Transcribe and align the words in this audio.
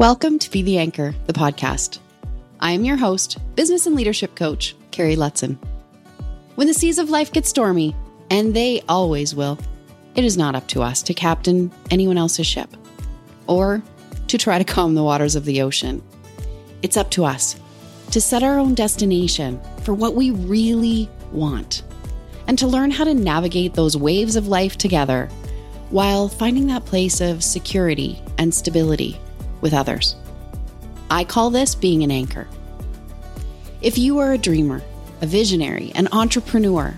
Welcome 0.00 0.38
to 0.38 0.50
Be 0.50 0.62
the 0.62 0.78
Anchor, 0.78 1.14
the 1.26 1.34
podcast. 1.34 1.98
I 2.58 2.72
am 2.72 2.86
your 2.86 2.96
host, 2.96 3.36
business 3.54 3.84
and 3.86 3.94
leadership 3.94 4.34
coach, 4.34 4.74
Kari 4.92 5.14
Lotzien. 5.14 5.58
When 6.54 6.66
the 6.66 6.72
seas 6.72 6.98
of 6.98 7.10
life 7.10 7.30
get 7.30 7.44
stormy, 7.44 7.94
and 8.30 8.56
they 8.56 8.80
always 8.88 9.34
will, 9.34 9.58
it 10.14 10.24
is 10.24 10.38
not 10.38 10.54
up 10.54 10.66
to 10.68 10.80
us 10.80 11.02
to 11.02 11.12
captain 11.12 11.70
anyone 11.90 12.16
else's 12.16 12.46
ship 12.46 12.70
or 13.46 13.82
to 14.28 14.38
try 14.38 14.56
to 14.56 14.64
calm 14.64 14.94
the 14.94 15.02
waters 15.02 15.36
of 15.36 15.44
the 15.44 15.60
ocean. 15.60 16.02
It's 16.80 16.96
up 16.96 17.10
to 17.10 17.26
us 17.26 17.60
to 18.10 18.22
set 18.22 18.42
our 18.42 18.58
own 18.58 18.72
destination 18.72 19.60
for 19.82 19.92
what 19.92 20.14
we 20.14 20.30
really 20.30 21.10
want 21.30 21.82
and 22.46 22.58
to 22.58 22.66
learn 22.66 22.90
how 22.90 23.04
to 23.04 23.12
navigate 23.12 23.74
those 23.74 23.98
waves 23.98 24.34
of 24.34 24.48
life 24.48 24.78
together 24.78 25.26
while 25.90 26.26
finding 26.26 26.68
that 26.68 26.86
place 26.86 27.20
of 27.20 27.44
security 27.44 28.18
and 28.38 28.54
stability 28.54 29.20
with 29.60 29.74
others. 29.74 30.16
I 31.10 31.24
call 31.24 31.50
this 31.50 31.74
being 31.74 32.02
an 32.02 32.10
anchor. 32.10 32.48
If 33.82 33.98
you 33.98 34.18
are 34.18 34.32
a 34.32 34.38
dreamer, 34.38 34.82
a 35.20 35.26
visionary, 35.26 35.92
an 35.94 36.08
entrepreneur, 36.12 36.94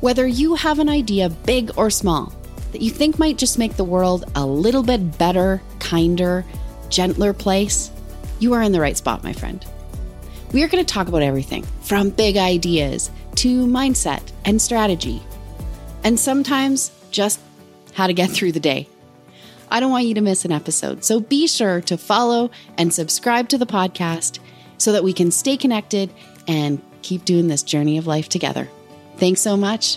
whether 0.00 0.26
you 0.26 0.54
have 0.54 0.78
an 0.78 0.88
idea 0.88 1.28
big 1.28 1.70
or 1.76 1.90
small 1.90 2.32
that 2.72 2.80
you 2.80 2.90
think 2.90 3.18
might 3.18 3.38
just 3.38 3.58
make 3.58 3.76
the 3.76 3.84
world 3.84 4.24
a 4.34 4.44
little 4.44 4.82
bit 4.82 5.18
better, 5.18 5.62
kinder, 5.78 6.44
gentler 6.88 7.32
place, 7.32 7.90
you 8.38 8.52
are 8.54 8.62
in 8.62 8.72
the 8.72 8.80
right 8.80 8.96
spot, 8.96 9.22
my 9.22 9.32
friend. 9.32 9.64
We 10.52 10.62
are 10.62 10.68
going 10.68 10.84
to 10.84 10.92
talk 10.92 11.08
about 11.08 11.22
everything 11.22 11.64
from 11.82 12.10
big 12.10 12.36
ideas 12.36 13.10
to 13.36 13.66
mindset 13.66 14.22
and 14.44 14.60
strategy, 14.60 15.22
and 16.04 16.18
sometimes 16.18 16.90
just 17.10 17.40
how 17.94 18.06
to 18.06 18.14
get 18.14 18.30
through 18.30 18.52
the 18.52 18.60
day. 18.60 18.88
I 19.72 19.80
don't 19.80 19.90
want 19.90 20.04
you 20.04 20.12
to 20.12 20.20
miss 20.20 20.44
an 20.44 20.52
episode. 20.52 21.02
So 21.02 21.18
be 21.18 21.46
sure 21.46 21.80
to 21.80 21.96
follow 21.96 22.50
and 22.76 22.92
subscribe 22.92 23.48
to 23.48 23.56
the 23.56 23.64
podcast 23.64 24.38
so 24.76 24.92
that 24.92 25.02
we 25.02 25.14
can 25.14 25.30
stay 25.30 25.56
connected 25.56 26.12
and 26.46 26.78
keep 27.00 27.24
doing 27.24 27.48
this 27.48 27.62
journey 27.62 27.96
of 27.96 28.06
life 28.06 28.28
together. 28.28 28.68
Thanks 29.16 29.40
so 29.40 29.56
much. 29.56 29.96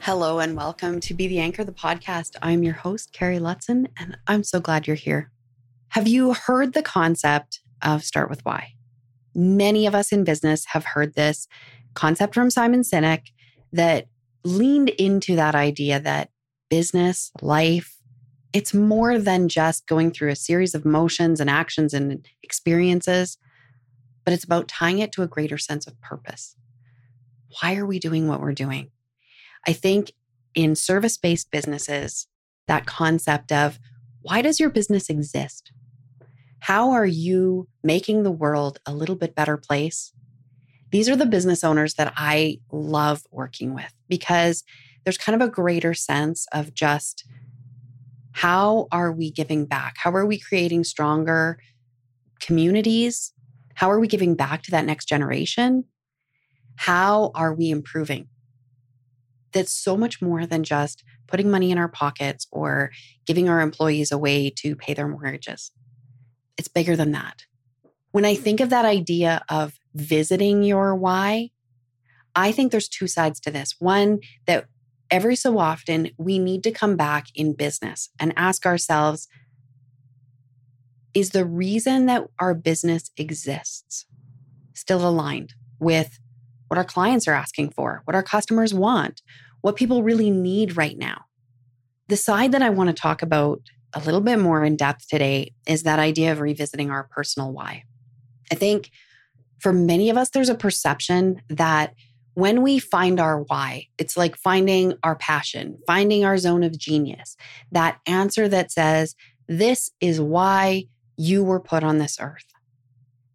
Hello 0.00 0.40
and 0.40 0.58
welcome 0.58 1.00
to 1.00 1.14
Be 1.14 1.26
the 1.26 1.38
Anchor, 1.38 1.64
the 1.64 1.72
podcast. 1.72 2.36
I'm 2.42 2.62
your 2.62 2.74
host, 2.74 3.14
Kari 3.14 3.38
Lotzien, 3.38 3.86
and 3.98 4.18
I'm 4.26 4.44
so 4.44 4.60
glad 4.60 4.86
you're 4.86 4.94
here. 4.94 5.30
Have 5.88 6.06
you 6.06 6.34
heard 6.34 6.74
the 6.74 6.82
concept 6.82 7.60
of 7.80 8.04
start 8.04 8.28
with 8.28 8.44
why? 8.44 8.74
Many 9.34 9.86
of 9.86 9.94
us 9.94 10.12
in 10.12 10.24
business 10.24 10.66
have 10.66 10.84
heard 10.84 11.14
this 11.14 11.48
concept 11.94 12.34
from 12.34 12.50
Simon 12.50 12.82
Sinek 12.82 13.22
that 13.72 14.08
leaned 14.44 14.90
into 14.90 15.34
that 15.36 15.54
idea 15.54 15.98
that 15.98 16.28
business, 16.68 17.32
life, 17.40 17.97
it's 18.52 18.72
more 18.72 19.18
than 19.18 19.48
just 19.48 19.86
going 19.86 20.10
through 20.10 20.30
a 20.30 20.36
series 20.36 20.74
of 20.74 20.84
motions 20.84 21.40
and 21.40 21.50
actions 21.50 21.92
and 21.92 22.26
experiences, 22.42 23.36
but 24.24 24.32
it's 24.32 24.44
about 24.44 24.68
tying 24.68 24.98
it 24.98 25.12
to 25.12 25.22
a 25.22 25.28
greater 25.28 25.58
sense 25.58 25.86
of 25.86 26.00
purpose. 26.00 26.56
Why 27.60 27.76
are 27.76 27.86
we 27.86 27.98
doing 27.98 28.26
what 28.26 28.40
we're 28.40 28.52
doing? 28.52 28.90
I 29.66 29.72
think 29.72 30.12
in 30.54 30.74
service 30.74 31.16
based 31.16 31.50
businesses, 31.50 32.26
that 32.66 32.86
concept 32.86 33.52
of 33.52 33.78
why 34.22 34.42
does 34.42 34.60
your 34.60 34.70
business 34.70 35.08
exist? 35.08 35.72
How 36.60 36.90
are 36.90 37.06
you 37.06 37.68
making 37.82 38.22
the 38.22 38.30
world 38.30 38.80
a 38.84 38.92
little 38.92 39.14
bit 39.14 39.34
better 39.34 39.56
place? 39.56 40.12
These 40.90 41.08
are 41.08 41.16
the 41.16 41.26
business 41.26 41.62
owners 41.62 41.94
that 41.94 42.12
I 42.16 42.60
love 42.72 43.22
working 43.30 43.74
with 43.74 43.94
because 44.08 44.64
there's 45.04 45.18
kind 45.18 45.40
of 45.40 45.46
a 45.46 45.50
greater 45.50 45.94
sense 45.94 46.46
of 46.52 46.74
just 46.74 47.24
how 48.38 48.86
are 48.92 49.10
we 49.10 49.32
giving 49.32 49.66
back? 49.66 49.96
How 49.98 50.12
are 50.12 50.24
we 50.24 50.38
creating 50.38 50.84
stronger 50.84 51.58
communities? 52.40 53.32
How 53.74 53.90
are 53.90 53.98
we 53.98 54.06
giving 54.06 54.36
back 54.36 54.62
to 54.62 54.70
that 54.70 54.84
next 54.84 55.06
generation? 55.08 55.86
How 56.76 57.32
are 57.34 57.52
we 57.52 57.68
improving? 57.68 58.28
That's 59.50 59.72
so 59.72 59.96
much 59.96 60.22
more 60.22 60.46
than 60.46 60.62
just 60.62 61.02
putting 61.26 61.50
money 61.50 61.72
in 61.72 61.78
our 61.78 61.88
pockets 61.88 62.46
or 62.52 62.92
giving 63.26 63.48
our 63.48 63.60
employees 63.60 64.12
a 64.12 64.18
way 64.18 64.50
to 64.58 64.76
pay 64.76 64.94
their 64.94 65.08
mortgages. 65.08 65.72
It's 66.56 66.68
bigger 66.68 66.94
than 66.94 67.10
that. 67.10 67.42
When 68.12 68.24
I 68.24 68.36
think 68.36 68.60
of 68.60 68.70
that 68.70 68.84
idea 68.84 69.42
of 69.48 69.72
visiting 69.96 70.62
your 70.62 70.94
why, 70.94 71.50
I 72.36 72.52
think 72.52 72.70
there's 72.70 72.88
two 72.88 73.08
sides 73.08 73.40
to 73.40 73.50
this. 73.50 73.74
One, 73.80 74.20
that 74.46 74.66
every 75.10 75.36
so 75.36 75.58
often 75.58 76.10
we 76.18 76.38
need 76.38 76.62
to 76.64 76.70
come 76.70 76.96
back 76.96 77.26
in 77.34 77.54
business 77.54 78.10
and 78.18 78.32
ask 78.36 78.66
ourselves 78.66 79.28
is 81.14 81.30
the 81.30 81.44
reason 81.44 82.06
that 82.06 82.26
our 82.38 82.54
business 82.54 83.10
exists 83.16 84.06
still 84.74 85.06
aligned 85.06 85.54
with 85.80 86.18
what 86.68 86.78
our 86.78 86.84
clients 86.84 87.26
are 87.26 87.32
asking 87.32 87.70
for, 87.70 88.02
what 88.04 88.14
our 88.14 88.22
customers 88.22 88.74
want, 88.74 89.22
what 89.62 89.76
people 89.76 90.02
really 90.02 90.30
need 90.30 90.76
right 90.76 90.98
now? 90.98 91.24
The 92.08 92.16
side 92.16 92.52
that 92.52 92.62
I 92.62 92.70
want 92.70 92.88
to 92.88 92.94
talk 92.94 93.22
about 93.22 93.60
a 93.94 94.00
little 94.00 94.20
bit 94.20 94.38
more 94.38 94.64
in 94.64 94.76
depth 94.76 95.08
today 95.08 95.54
is 95.66 95.82
that 95.82 95.98
idea 95.98 96.30
of 96.32 96.40
revisiting 96.40 96.90
our 96.90 97.04
personal 97.04 97.52
why. 97.52 97.84
I 98.52 98.54
think 98.54 98.90
for 99.58 99.72
many 99.72 100.10
of 100.10 100.16
us, 100.16 100.30
there's 100.30 100.48
a 100.48 100.54
perception 100.54 101.42
that 101.48 101.94
when 102.38 102.62
we 102.62 102.78
find 102.78 103.18
our 103.18 103.42
why, 103.42 103.88
it's 103.98 104.16
like 104.16 104.36
finding 104.36 104.94
our 105.02 105.16
passion, 105.16 105.76
finding 105.88 106.24
our 106.24 106.38
zone 106.38 106.62
of 106.62 106.78
genius, 106.78 107.36
that 107.72 107.98
answer 108.06 108.46
that 108.46 108.70
says, 108.70 109.16
This 109.48 109.90
is 110.00 110.20
why 110.20 110.84
you 111.16 111.42
were 111.42 111.58
put 111.58 111.82
on 111.82 111.98
this 111.98 112.16
earth. 112.20 112.46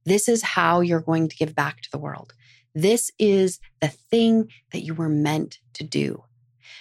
This 0.05 0.29
is 0.29 0.41
how 0.41 0.79
you're 0.79 1.01
going 1.01 1.27
to 1.27 1.35
give 1.35 1.53
back 1.53 1.81
to 1.81 1.91
the 1.91 1.97
world. 1.97 2.33
This 2.73 3.11
is 3.19 3.59
the 3.81 3.89
thing 3.89 4.47
that 4.71 4.83
you 4.83 4.93
were 4.93 5.09
meant 5.09 5.59
to 5.73 5.83
do. 5.83 6.23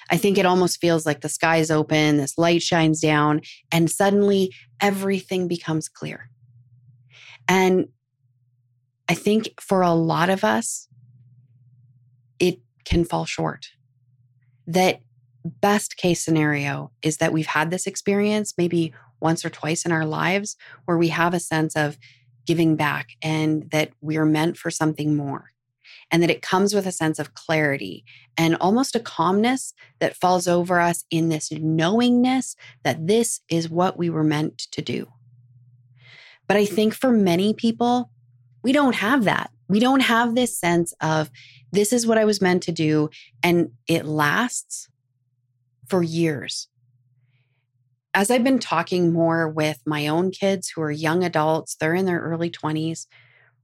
I 0.08 0.16
think 0.16 0.38
it 0.38 0.46
almost 0.46 0.80
feels 0.80 1.04
like 1.04 1.22
the 1.22 1.28
sky's 1.28 1.72
open, 1.72 2.18
this 2.18 2.38
light 2.38 2.62
shines 2.62 3.00
down, 3.00 3.40
and 3.72 3.90
suddenly 3.90 4.54
everything 4.80 5.48
becomes 5.48 5.88
clear. 5.88 6.30
And 7.48 7.88
I 9.08 9.14
think 9.14 9.60
for 9.60 9.82
a 9.82 9.92
lot 9.92 10.30
of 10.30 10.44
us, 10.44 10.86
it 12.42 12.58
can 12.84 13.04
fall 13.04 13.24
short. 13.24 13.68
That 14.66 15.00
best 15.44 15.96
case 15.96 16.24
scenario 16.24 16.90
is 17.00 17.18
that 17.18 17.32
we've 17.32 17.46
had 17.46 17.70
this 17.70 17.86
experience 17.86 18.54
maybe 18.58 18.92
once 19.20 19.44
or 19.44 19.50
twice 19.50 19.86
in 19.86 19.92
our 19.92 20.04
lives 20.04 20.56
where 20.84 20.98
we 20.98 21.08
have 21.08 21.34
a 21.34 21.40
sense 21.40 21.76
of 21.76 21.96
giving 22.44 22.74
back 22.74 23.10
and 23.22 23.70
that 23.70 23.92
we're 24.00 24.24
meant 24.24 24.56
for 24.56 24.70
something 24.70 25.14
more. 25.14 25.50
And 26.10 26.22
that 26.22 26.30
it 26.30 26.42
comes 26.42 26.74
with 26.74 26.86
a 26.86 26.92
sense 26.92 27.18
of 27.18 27.34
clarity 27.34 28.04
and 28.36 28.56
almost 28.56 28.96
a 28.96 29.00
calmness 29.00 29.72
that 30.00 30.16
falls 30.16 30.48
over 30.48 30.80
us 30.80 31.04
in 31.10 31.28
this 31.28 31.50
knowingness 31.52 32.56
that 32.82 33.06
this 33.06 33.40
is 33.48 33.70
what 33.70 33.96
we 33.96 34.10
were 34.10 34.24
meant 34.24 34.58
to 34.72 34.82
do. 34.82 35.06
But 36.48 36.56
I 36.56 36.64
mm. 36.64 36.68
think 36.68 36.94
for 36.94 37.12
many 37.12 37.54
people, 37.54 38.10
we 38.62 38.72
don't 38.72 38.96
have 38.96 39.24
that. 39.24 39.52
We 39.72 39.80
don't 39.80 40.00
have 40.00 40.34
this 40.34 40.58
sense 40.58 40.92
of 41.00 41.30
this 41.72 41.94
is 41.94 42.06
what 42.06 42.18
I 42.18 42.26
was 42.26 42.42
meant 42.42 42.62
to 42.64 42.72
do. 42.72 43.08
And 43.42 43.70
it 43.88 44.04
lasts 44.04 44.90
for 45.88 46.02
years. 46.02 46.68
As 48.12 48.30
I've 48.30 48.44
been 48.44 48.58
talking 48.58 49.14
more 49.14 49.48
with 49.48 49.78
my 49.86 50.08
own 50.08 50.30
kids 50.30 50.68
who 50.68 50.82
are 50.82 50.90
young 50.90 51.24
adults, 51.24 51.74
they're 51.74 51.94
in 51.94 52.04
their 52.04 52.20
early 52.20 52.50
20s, 52.50 53.06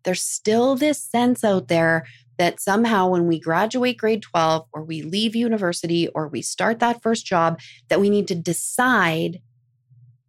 there's 0.04 0.22
still 0.22 0.76
this 0.76 1.02
sense 1.02 1.44
out 1.44 1.68
there 1.68 2.06
that 2.38 2.58
somehow 2.58 3.08
when 3.08 3.26
we 3.26 3.38
graduate 3.38 3.98
grade 3.98 4.22
12 4.22 4.66
or 4.72 4.84
we 4.84 5.02
leave 5.02 5.36
university 5.36 6.08
or 6.08 6.26
we 6.26 6.40
start 6.40 6.78
that 6.78 7.02
first 7.02 7.26
job, 7.26 7.60
that 7.88 8.00
we 8.00 8.08
need 8.08 8.28
to 8.28 8.34
decide 8.34 9.42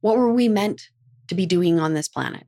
what 0.01 0.17
were 0.17 0.33
we 0.33 0.49
meant 0.49 0.89
to 1.29 1.35
be 1.35 1.45
doing 1.45 1.79
on 1.79 1.93
this 1.93 2.09
planet? 2.09 2.45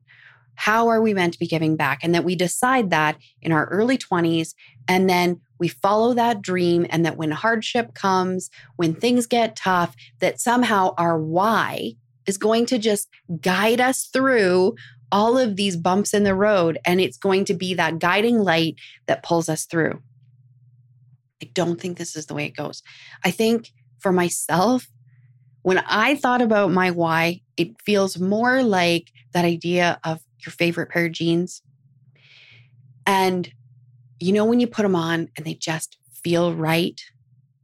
How 0.62 0.90
are 0.90 1.02
we 1.02 1.16
meant 1.16 1.34
to 1.34 1.40
be 1.40 1.48
giving 1.48 1.76
back? 1.76 2.04
And 2.04 2.14
that 2.14 2.24
we 2.24 2.36
decide 2.36 2.92
that 2.92 3.18
in 3.42 3.52
our 3.52 3.66
early 3.66 3.98
20s 3.98 4.54
and 4.88 5.10
then 5.10 5.42
we 5.58 5.68
follow 5.68 6.14
that 6.14 6.42
dream, 6.42 6.86
and 6.90 7.06
that 7.06 7.18
when 7.18 7.32
hardship 7.32 7.94
comes, 7.94 8.50
when 8.78 8.96
things 8.96 9.28
get 9.28 9.56
tough, 9.56 9.96
that 10.20 10.40
somehow 10.40 10.94
our 10.98 11.20
why 11.20 11.94
is 12.26 12.38
going 12.38 12.66
to 12.68 12.80
just 12.80 13.08
guide 13.42 13.80
us 13.80 14.06
through 14.06 14.76
all 15.12 15.38
of 15.38 15.56
these 15.56 15.78
bumps 15.78 16.14
in 16.14 16.24
the 16.24 16.36
road. 16.36 16.80
And 16.86 17.02
it's 17.02 17.18
going 17.18 17.46
to 17.46 17.54
be 17.54 17.74
that 17.76 18.00
guiding 18.00 18.40
light 18.40 18.76
that 19.08 19.24
pulls 19.24 19.50
us 19.50 19.66
through. 19.66 20.02
I 21.44 21.50
don't 21.54 21.82
think 21.82 21.98
this 21.98 22.16
is 22.16 22.28
the 22.28 22.34
way 22.36 22.46
it 22.46 22.56
goes. 22.56 22.82
I 23.24 23.32
think 23.32 23.72
for 24.00 24.12
myself, 24.12 24.88
when 25.62 25.80
I 25.88 26.16
thought 26.16 26.42
about 26.42 26.72
my 26.72 26.92
why, 26.92 27.42
it 27.58 27.80
feels 27.84 28.20
more 28.20 28.64
like 28.64 29.12
that 29.34 29.46
idea 29.46 30.00
of 30.04 30.22
your 30.46 30.54
favorite 30.54 30.90
pair 30.90 31.06
of 31.06 31.12
jeans. 31.12 31.62
And 33.06 33.52
you 34.22 34.32
know, 34.32 34.46
when 34.46 34.60
you 34.60 34.68
put 34.68 34.84
them 34.84 34.96
on 34.96 35.30
and 35.36 35.46
they 35.46 35.56
just 35.56 35.98
feel 36.24 36.54
right, 36.54 37.02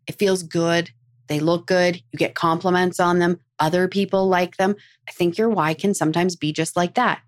it 0.08 0.18
feels 0.18 0.42
good, 0.42 0.90
they 1.28 1.40
look 1.40 1.68
good, 1.68 1.98
you 2.12 2.18
get 2.18 2.34
compliments 2.34 3.00
on 3.00 3.20
them, 3.20 3.40
other 3.60 3.88
people 3.88 4.28
like 4.28 4.58
them. 4.58 4.76
I 5.08 5.12
think 5.12 5.38
your 5.38 5.50
why 5.50 5.76
can 5.76 5.94
sometimes 5.94 6.36
be 6.36 6.52
just 6.52 6.76
like 6.76 6.96
that. 6.96 7.22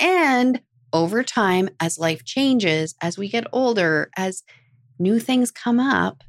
And 0.00 0.62
over 0.92 1.22
time, 1.22 1.68
as 1.78 1.98
life 1.98 2.24
changes, 2.24 2.94
as 3.02 3.18
we 3.18 3.28
get 3.28 3.46
older, 3.52 4.10
as 4.16 4.42
new 4.98 5.18
things 5.18 5.50
come 5.50 5.78
up, 5.78 6.22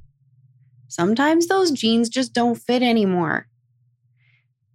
sometimes 0.90 1.48
those 1.48 1.72
jeans 1.72 2.10
just 2.10 2.34
don't 2.34 2.56
fit 2.56 2.81
anymore. 2.81 3.48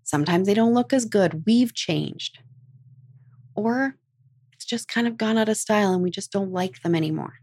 Sometimes 0.03 0.47
they 0.47 0.55
don't 0.55 0.75
look 0.75 0.93
as 0.93 1.05
good. 1.05 1.45
We've 1.47 1.75
changed. 1.75 2.39
Or 3.59 3.97
it's 4.53 4.65
just 4.65 4.87
kind 4.87 5.09
of 5.09 5.17
gone 5.17 5.37
out 5.37 5.49
of 5.49 5.57
style 5.57 5.93
and 5.93 6.03
we 6.03 6.11
just 6.11 6.31
don't 6.31 6.53
like 6.53 6.81
them 6.83 6.95
anymore. 6.95 7.35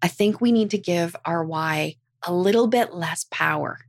I 0.00 0.08
think 0.08 0.40
we 0.40 0.52
need 0.52 0.70
to 0.70 0.78
give 0.78 1.16
our 1.24 1.44
why 1.44 1.96
a 2.22 2.32
little 2.32 2.68
bit 2.68 2.94
less 2.94 3.26
power. 3.30 3.80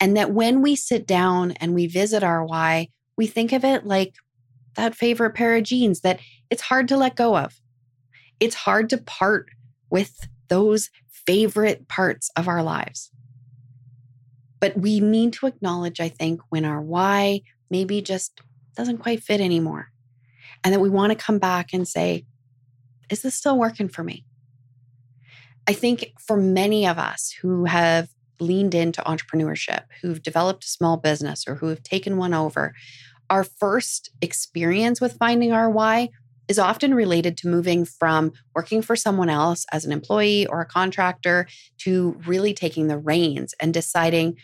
And 0.00 0.16
that 0.16 0.32
when 0.32 0.62
we 0.62 0.76
sit 0.76 1.06
down 1.06 1.52
and 1.52 1.74
we 1.74 1.86
visit 1.86 2.24
our 2.24 2.44
why, 2.44 2.88
we 3.18 3.26
think 3.26 3.52
of 3.52 3.64
it 3.64 3.84
like 3.84 4.14
that 4.76 4.94
favorite 4.94 5.34
pair 5.34 5.56
of 5.56 5.64
jeans 5.64 6.00
that 6.00 6.20
it's 6.50 6.62
hard 6.62 6.88
to 6.88 6.96
let 6.96 7.16
go 7.16 7.36
of. 7.36 7.60
It's 8.40 8.54
hard 8.54 8.88
to 8.90 8.98
part 8.98 9.50
with 9.90 10.28
those 10.48 10.88
favorite 11.08 11.88
parts 11.88 12.30
of 12.34 12.48
our 12.48 12.62
lives. 12.62 13.10
But 14.60 14.78
we 14.78 15.00
need 15.00 15.34
to 15.34 15.46
acknowledge, 15.46 16.00
I 16.00 16.08
think, 16.08 16.40
when 16.48 16.64
our 16.64 16.80
why 16.80 17.42
maybe 17.70 18.00
just 18.00 18.40
doesn't 18.76 18.98
quite 18.98 19.22
fit 19.22 19.40
anymore. 19.40 19.88
And 20.62 20.72
that 20.72 20.80
we 20.80 20.90
want 20.90 21.10
to 21.12 21.24
come 21.24 21.38
back 21.38 21.72
and 21.72 21.86
say, 21.86 22.24
is 23.10 23.22
this 23.22 23.34
still 23.34 23.58
working 23.58 23.88
for 23.88 24.02
me? 24.02 24.24
I 25.66 25.72
think 25.72 26.12
for 26.20 26.36
many 26.36 26.86
of 26.86 26.98
us 26.98 27.34
who 27.42 27.64
have 27.64 28.08
leaned 28.38 28.74
into 28.74 29.02
entrepreneurship, 29.02 29.84
who've 30.00 30.22
developed 30.22 30.64
a 30.64 30.68
small 30.68 30.96
business 30.96 31.44
or 31.48 31.56
who 31.56 31.68
have 31.68 31.82
taken 31.82 32.16
one 32.16 32.34
over, 32.34 32.74
our 33.30 33.44
first 33.44 34.10
experience 34.20 35.00
with 35.00 35.16
finding 35.18 35.52
our 35.52 35.68
why 35.68 36.10
is 36.48 36.58
often 36.58 36.94
related 36.94 37.36
to 37.36 37.48
moving 37.48 37.84
from 37.84 38.32
working 38.54 38.82
for 38.82 38.94
someone 38.94 39.28
else 39.28 39.66
as 39.72 39.84
an 39.84 39.92
employee 39.92 40.46
or 40.46 40.60
a 40.60 40.66
contractor 40.66 41.46
to 41.78 42.16
really 42.26 42.54
taking 42.54 42.86
the 42.86 42.98
reins 42.98 43.52
and 43.60 43.74
deciding 43.74 44.36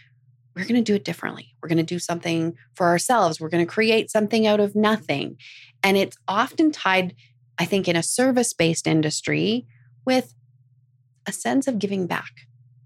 we're 0.54 0.64
going 0.64 0.74
to 0.74 0.82
do 0.82 0.94
it 0.94 1.04
differently. 1.04 1.54
We're 1.62 1.68
going 1.68 1.78
to 1.78 1.82
do 1.82 1.98
something 1.98 2.56
for 2.74 2.86
ourselves. 2.86 3.40
We're 3.40 3.48
going 3.48 3.64
to 3.64 3.70
create 3.70 4.10
something 4.10 4.46
out 4.46 4.60
of 4.60 4.74
nothing. 4.74 5.36
And 5.82 5.96
it's 5.96 6.16
often 6.28 6.70
tied, 6.70 7.14
I 7.58 7.64
think, 7.64 7.88
in 7.88 7.96
a 7.96 8.02
service 8.02 8.52
based 8.52 8.86
industry 8.86 9.66
with 10.04 10.34
a 11.26 11.32
sense 11.32 11.66
of 11.66 11.78
giving 11.78 12.06
back 12.06 12.32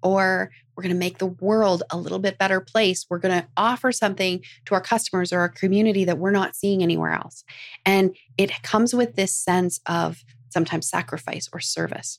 or 0.02 0.50
we're 0.76 0.82
going 0.82 0.94
to 0.94 0.98
make 0.98 1.18
the 1.18 1.26
world 1.26 1.82
a 1.90 1.96
little 1.96 2.18
bit 2.18 2.38
better 2.38 2.60
place. 2.60 3.06
We're 3.08 3.18
going 3.18 3.40
to 3.40 3.48
offer 3.56 3.90
something 3.90 4.42
to 4.66 4.74
our 4.74 4.80
customers 4.80 5.32
or 5.32 5.40
our 5.40 5.48
community 5.48 6.04
that 6.04 6.18
we're 6.18 6.30
not 6.30 6.54
seeing 6.54 6.82
anywhere 6.82 7.12
else. 7.12 7.44
And 7.84 8.14
it 8.36 8.62
comes 8.62 8.94
with 8.94 9.16
this 9.16 9.34
sense 9.34 9.80
of 9.86 10.22
sometimes 10.50 10.88
sacrifice 10.88 11.48
or 11.52 11.60
service, 11.60 12.18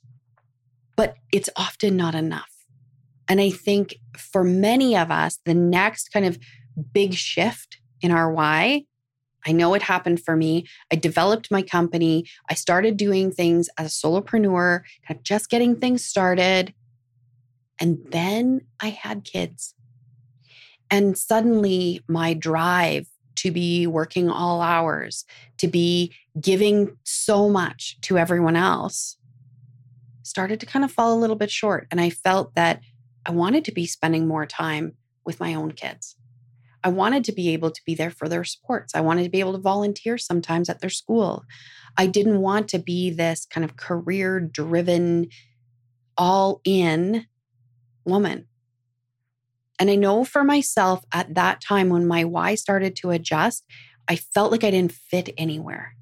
but 0.96 1.16
it's 1.32 1.50
often 1.56 1.96
not 1.96 2.16
enough. 2.16 2.57
And 3.30 3.42
I 3.42 3.50
think 3.50 3.96
for 4.18 4.44
many 4.44 4.96
of 4.96 5.12
us, 5.12 5.40
the 5.46 5.54
next 5.54 6.10
kind 6.12 6.26
of 6.26 6.38
big 6.94 7.14
shift 7.14 7.78
in 8.02 8.12
our 8.12 8.32
why 8.32 8.84
I 9.48 9.54
know 9.54 9.74
it 9.74 9.82
happened 9.82 10.22
for 10.24 10.36
me. 10.36 10.68
I 10.92 10.96
developed 10.98 11.50
my 11.50 11.62
company. 11.62 12.26
I 12.50 12.54
started 12.54 12.98
doing 12.98 13.32
things 13.32 13.70
as 13.78 13.88
a 13.88 14.08
solopreneur, 14.08 14.82
kind 15.08 15.18
of 15.18 15.24
just 15.24 15.50
getting 15.50 15.76
things 15.76 16.04
started. 16.04 16.74
And 17.80 18.00
then 18.10 18.62
I 18.82 18.90
had 18.90 19.24
kids. 19.24 19.74
And 20.92 21.18
suddenly 21.18 22.02
my 22.08 22.34
drive 22.34 23.08
to 23.36 23.52
be 23.52 23.88
working 23.88 24.30
all 24.30 24.62
hours, 24.62 25.24
to 25.60 25.68
be 25.68 26.14
giving 26.42 26.98
so 27.04 27.50
much 27.50 28.00
to 28.02 28.18
everyone 28.18 28.56
else, 28.56 29.18
started 30.24 30.60
to 30.60 30.66
kind 30.66 30.84
of 30.84 30.92
fall 30.92 31.14
a 31.14 31.20
little 31.20 31.36
bit 31.36 31.52
short. 31.52 31.88
And 31.90 32.02
I 32.02 32.10
felt 32.10 32.54
that 32.56 32.82
I 33.28 33.32
wanted 33.32 33.66
to 33.66 33.74
be 33.74 33.86
spending 33.86 34.28
more 34.28 34.46
time 34.46 34.94
with 35.26 35.42
my 35.42 35.54
own 35.54 35.74
kids. 35.74 36.16
I 36.84 36.90
wanted 36.90 37.26
to 37.26 37.34
be 37.34 37.50
able 37.50 37.72
to 37.72 37.82
be 37.86 37.94
there 37.94 38.10
for 38.10 38.30
their 38.30 38.46
sports. 38.46 38.96
I 38.96 39.02
wanted 39.02 39.24
to 39.24 39.30
be 39.30 39.42
able 39.42 39.52
to 39.52 39.60
volunteer 39.60 40.18
sometimes 40.18 40.70
at 40.70 40.80
their 40.80 40.90
school. 40.90 41.44
I 41.98 42.08
didn't 42.08 42.40
want 42.40 42.70
to 42.70 42.80
be 42.80 43.10
this 43.10 43.46
kind 43.46 43.66
of 43.66 43.76
career 43.76 44.40
driven, 44.40 45.28
all 46.18 46.62
in 46.64 47.26
woman. 48.06 48.48
And 49.80 49.90
I 49.90 49.96
know 49.96 50.24
for 50.24 50.46
myself 50.46 51.04
at 51.12 51.36
that 51.36 51.60
time 51.60 51.90
when 51.90 52.08
my 52.08 52.24
why 52.24 52.56
started 52.56 52.96
to 52.98 53.10
adjust, 53.10 53.66
I 54.08 54.16
felt 54.16 54.54
like 54.54 54.64
I 54.64 54.72
didn't 54.72 54.94
fit 54.94 55.34
anywhere. 55.38 55.97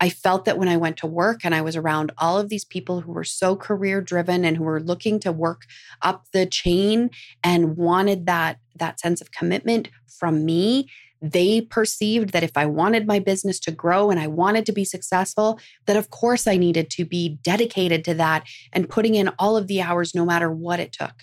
I 0.00 0.10
felt 0.10 0.44
that 0.44 0.58
when 0.58 0.68
I 0.68 0.76
went 0.76 0.96
to 0.98 1.06
work 1.06 1.44
and 1.44 1.54
I 1.54 1.62
was 1.62 1.76
around 1.76 2.12
all 2.18 2.38
of 2.38 2.48
these 2.48 2.64
people 2.64 3.00
who 3.00 3.12
were 3.12 3.24
so 3.24 3.56
career 3.56 4.00
driven 4.00 4.44
and 4.44 4.56
who 4.56 4.64
were 4.64 4.80
looking 4.80 5.20
to 5.20 5.32
work 5.32 5.62
up 6.02 6.26
the 6.32 6.46
chain 6.46 7.10
and 7.42 7.76
wanted 7.76 8.26
that 8.26 8.58
that 8.76 8.98
sense 8.98 9.20
of 9.20 9.30
commitment 9.30 9.88
from 10.08 10.44
me, 10.44 10.90
they 11.22 11.60
perceived 11.60 12.30
that 12.30 12.42
if 12.42 12.56
I 12.56 12.66
wanted 12.66 13.06
my 13.06 13.18
business 13.18 13.60
to 13.60 13.70
grow 13.70 14.10
and 14.10 14.18
I 14.18 14.26
wanted 14.26 14.66
to 14.66 14.72
be 14.72 14.84
successful, 14.84 15.60
that 15.86 15.96
of 15.96 16.10
course 16.10 16.46
I 16.46 16.56
needed 16.56 16.90
to 16.90 17.04
be 17.04 17.38
dedicated 17.42 18.04
to 18.04 18.14
that 18.14 18.44
and 18.72 18.90
putting 18.90 19.14
in 19.14 19.30
all 19.38 19.56
of 19.56 19.68
the 19.68 19.80
hours 19.80 20.14
no 20.14 20.26
matter 20.26 20.50
what 20.50 20.80
it 20.80 20.92
took. 20.92 21.14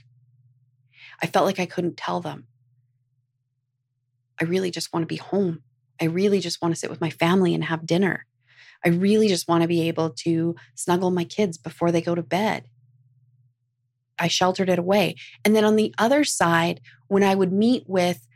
I 1.21 1.27
felt 1.27 1.45
like 1.45 1.59
I 1.59 1.65
couldn't 1.65 1.97
tell 1.97 2.19
them. 2.19 2.47
I 4.39 4.45
really 4.45 4.71
just 4.71 4.91
want 4.91 5.03
to 5.03 5.07
be 5.07 5.17
home. 5.17 5.61
I 5.99 6.05
really 6.05 6.39
just 6.39 6.61
want 6.61 6.73
to 6.73 6.79
sit 6.79 6.89
with 6.89 7.01
my 7.01 7.11
family 7.11 7.53
and 7.53 7.65
have 7.65 7.85
dinner. 7.85 8.25
I 8.85 8.89
really 8.89 9.27
just 9.27 9.47
want 9.47 9.61
to 9.61 9.67
be 9.67 9.87
able 9.87 10.09
to 10.09 10.55
snuggle 10.75 11.11
my 11.11 11.23
kids 11.23 11.57
before 11.57 11.91
they 11.91 12.01
go 12.01 12.15
to 12.15 12.23
bed. 12.23 12.65
I 14.19 14.27
sheltered 14.27 14.69
it 14.69 14.79
away. 14.79 15.15
And 15.43 15.55
then 15.55 15.65
on 15.65 15.75
the 15.75 15.93
other 15.97 16.23
side, 16.23 16.81
when 17.07 17.23
I 17.23 17.35
would 17.35 17.51
meet 17.51 17.83
with 17.87 18.27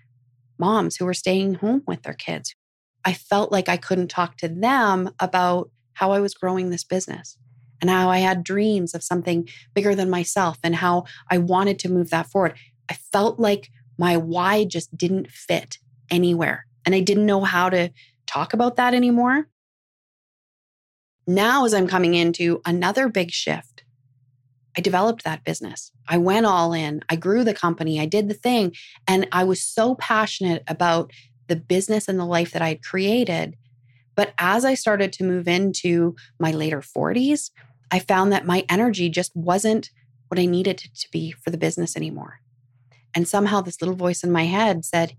moms 0.58 0.96
who 0.96 1.06
were 1.06 1.14
staying 1.14 1.56
home 1.56 1.84
with 1.88 2.04
their 2.04 2.14
kids, 2.14 2.56
I 3.06 3.14
felt 3.14 3.52
like 3.52 3.70
I 3.70 3.78
couldn't 3.78 4.08
talk 4.08 4.38
to 4.38 4.48
them 4.48 5.12
about 5.20 5.70
how 5.94 6.12
I 6.12 6.20
was 6.20 6.34
growing 6.34 6.70
this 6.70 6.84
business 6.84 7.38
and 7.82 7.90
how 7.90 8.10
I 8.10 8.18
had 8.18 8.44
dreams 8.44 8.96
of 8.96 9.04
something 9.04 9.48
bigger 9.74 9.94
than 9.94 10.10
myself 10.10 10.58
and 10.64 10.76
how 10.76 11.06
I 11.30 11.38
wanted 11.38 11.78
to 11.80 11.90
move 11.90 12.10
that 12.10 12.28
forward. 12.28 12.56
I 12.90 12.96
felt 12.96 13.40
like 13.40 13.70
my 13.98 14.18
why 14.18 14.66
just 14.66 14.96
didn't 14.98 15.30
fit 15.30 15.78
anywhere. 16.10 16.66
And 16.86 16.96
I 16.96 17.00
didn't 17.00 17.26
know 17.26 17.44
how 17.44 17.70
to 17.70 17.92
talk 18.26 18.54
about 18.54 18.76
that 18.76 18.94
anymore. 18.94 19.48
Now, 21.28 21.66
as 21.66 21.74
I'm 21.74 21.88
coming 21.88 22.14
into 22.14 22.62
another 22.66 23.10
big 23.10 23.32
shift, 23.32 23.84
I 24.78 24.82
developed 24.82 25.24
that 25.24 25.44
business. 25.44 25.92
I 26.08 26.18
went 26.18 26.46
all 26.46 26.74
in. 26.74 27.02
I 27.10 27.16
grew 27.16 27.44
the 27.44 27.54
company. 27.54 28.00
I 28.00 28.06
did 28.06 28.28
the 28.28 28.34
thing. 28.34 28.74
And 29.08 29.28
I 29.32 29.44
was 29.44 29.64
so 29.64 29.96
passionate 29.96 30.64
about 30.68 31.12
the 31.48 31.56
business 31.56 32.08
and 32.08 32.20
the 32.20 32.26
life 32.26 32.52
that 32.52 32.62
I 32.62 32.70
had 32.70 32.84
created. 32.84 33.56
But 34.16 34.34
as 34.38 34.66
I 34.66 34.74
started 34.74 35.14
to 35.14 35.24
move 35.24 35.48
into 35.48 36.16
my 36.40 36.52
later 36.52 36.82
40s, 36.82 37.52
I 37.92 38.00
found 38.00 38.32
that 38.32 38.46
my 38.46 38.66
energy 38.70 39.10
just 39.10 39.36
wasn't 39.36 39.90
what 40.28 40.40
I 40.40 40.46
needed 40.46 40.84
it 40.84 40.96
to 40.96 41.12
be 41.12 41.32
for 41.32 41.50
the 41.50 41.58
business 41.58 41.96
anymore. 41.96 42.42
And 43.14 43.28
somehow 43.28 43.62
this 43.62 43.82
little 43.82 43.96
voice 43.96 44.24
in 44.24 44.32
my 44.32 44.46
head 44.46 44.84
said, 44.84 45.16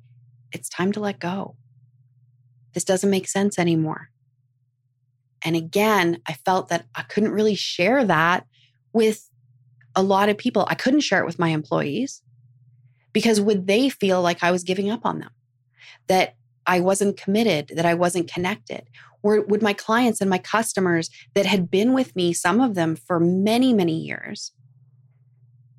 It's 0.52 0.68
time 0.68 0.92
to 0.92 1.00
let 1.00 1.18
go. 1.18 1.56
This 2.74 2.84
doesn't 2.84 3.10
make 3.10 3.28
sense 3.28 3.58
anymore. 3.58 4.10
And 5.42 5.56
again, 5.56 6.20
I 6.26 6.32
felt 6.32 6.68
that 6.68 6.86
I 6.94 7.02
couldn't 7.02 7.32
really 7.32 7.54
share 7.54 8.04
that 8.04 8.46
with 8.92 9.28
a 9.94 10.02
lot 10.02 10.28
of 10.28 10.38
people. 10.38 10.66
I 10.68 10.74
couldn't 10.74 11.00
share 11.00 11.20
it 11.20 11.26
with 11.26 11.38
my 11.38 11.48
employees 11.48 12.22
because 13.12 13.40
would 13.40 13.66
they 13.66 13.88
feel 13.88 14.22
like 14.22 14.42
I 14.42 14.50
was 14.50 14.62
giving 14.62 14.90
up 14.90 15.04
on 15.04 15.20
them? 15.20 15.30
That 16.08 16.36
I 16.66 16.80
wasn't 16.80 17.16
committed, 17.16 17.72
that 17.74 17.86
I 17.86 17.94
wasn't 17.94 18.30
connected? 18.30 18.88
Or 19.22 19.40
would 19.42 19.62
my 19.62 19.72
clients 19.72 20.20
and 20.20 20.30
my 20.30 20.38
customers 20.38 21.10
that 21.34 21.46
had 21.46 21.70
been 21.70 21.92
with 21.94 22.14
me, 22.14 22.32
some 22.32 22.60
of 22.60 22.74
them 22.74 22.96
for 22.96 23.18
many, 23.18 23.72
many 23.72 23.98
years, 23.98 24.52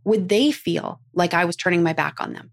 would 0.04 0.30
they 0.30 0.52
feel 0.52 1.02
like 1.14 1.34
I 1.34 1.46
was 1.46 1.56
turning 1.56 1.84
my 1.84 1.94
back 1.94 2.20
on 2.20 2.34
them? 2.34 2.52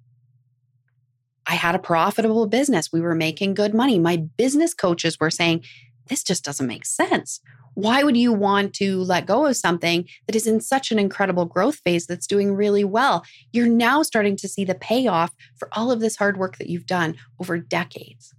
I 1.47 1.55
had 1.55 1.75
a 1.75 1.79
profitable 1.79 2.47
business. 2.47 2.93
We 2.93 3.01
were 3.01 3.15
making 3.15 3.55
good 3.55 3.75
money. 3.75 3.99
My 3.99 4.17
business 4.17 4.75
coaches 4.75 5.21
were 5.21 5.31
saying, 5.31 5.65
this 6.09 6.23
just 6.23 6.45
doesn't 6.45 6.67
make 6.67 6.85
sense. 6.85 7.41
Why 7.75 8.05
would 8.05 8.17
you 8.17 8.33
want 8.33 8.73
to 8.75 9.03
let 9.03 9.27
go 9.27 9.47
of 9.47 9.57
something 9.57 10.09
that 10.27 10.37
is 10.37 10.47
in 10.47 10.61
such 10.61 10.93
an 10.93 10.99
incredible 10.99 11.45
growth 11.45 11.77
phase 11.77 12.07
that's 12.07 12.27
doing 12.27 12.55
really 12.55 12.85
well? 12.85 13.25
You're 13.53 13.69
now 13.69 14.03
starting 14.03 14.37
to 14.37 14.49
see 14.49 14.65
the 14.65 14.77
payoff 14.77 15.33
for 15.57 15.69
all 15.73 15.91
of 15.91 16.01
this 16.01 16.17
hard 16.17 16.37
work 16.37 16.59
that 16.59 16.69
you've 16.69 16.87
done 16.87 17.17
over 17.41 17.59
decades. 17.59 18.33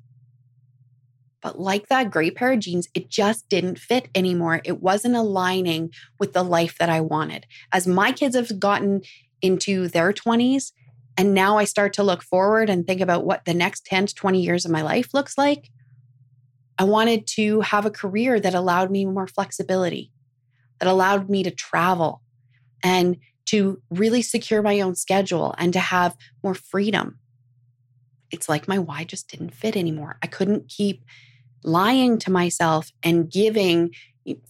But 1.41 1.59
like 1.59 1.89
that 1.89 2.11
great 2.11 2.35
pair 2.35 2.53
of 2.53 2.59
jeans, 2.59 2.87
it 2.95 3.09
just 3.09 3.49
didn't 3.49 3.77
fit 3.77 4.07
anymore. 4.15 4.61
It 4.63 4.81
wasn't 4.81 5.15
aligning 5.15 5.91
with 6.17 6.33
the 6.33 6.43
life 6.43 6.77
that 6.79 6.89
I 6.89 7.01
wanted. 7.01 7.45
As 7.71 7.85
my 7.85 8.11
kids 8.13 8.35
have 8.35 8.59
gotten 8.59 9.01
into 9.41 9.87
their 9.87 10.11
20s. 10.11 10.71
And 11.17 11.33
now 11.33 11.57
I 11.57 11.63
start 11.63 11.93
to 11.93 12.03
look 12.03 12.23
forward 12.23 12.69
and 12.69 12.85
think 12.85 12.99
about 12.99 13.25
what 13.25 13.45
the 13.45 13.53
next 13.53 13.85
10 13.85 14.07
to 14.07 14.15
20 14.15 14.41
years 14.41 14.65
of 14.65 14.71
my 14.71 14.81
life 14.81 15.13
looks 15.13 15.37
like. 15.37 15.69
I 16.77 16.83
wanted 16.83 17.27
to 17.27 17.61
have 17.61 17.85
a 17.85 17.91
career 17.91 18.39
that 18.39 18.53
allowed 18.53 18.91
me 18.91 19.05
more 19.05 19.27
flexibility, 19.27 20.11
that 20.79 20.89
allowed 20.89 21.29
me 21.29 21.43
to 21.43 21.51
travel 21.51 22.21
and 22.83 23.17
to 23.45 23.81
really 23.89 24.21
secure 24.21 24.61
my 24.61 24.81
own 24.81 24.95
schedule 24.95 25.55
and 25.57 25.71
to 25.73 25.79
have 25.79 26.17
more 26.43 26.55
freedom. 26.55 27.19
It's 28.31 28.49
like 28.49 28.67
my 28.67 28.79
why 28.79 29.03
just 29.03 29.29
didn't 29.29 29.53
fit 29.53 29.77
anymore. 29.77 30.17
I 30.21 30.27
couldn't 30.27 30.67
keep 30.67 31.05
lying 31.63 32.17
to 32.19 32.31
myself 32.31 32.91
and 33.03 33.31
giving 33.31 33.91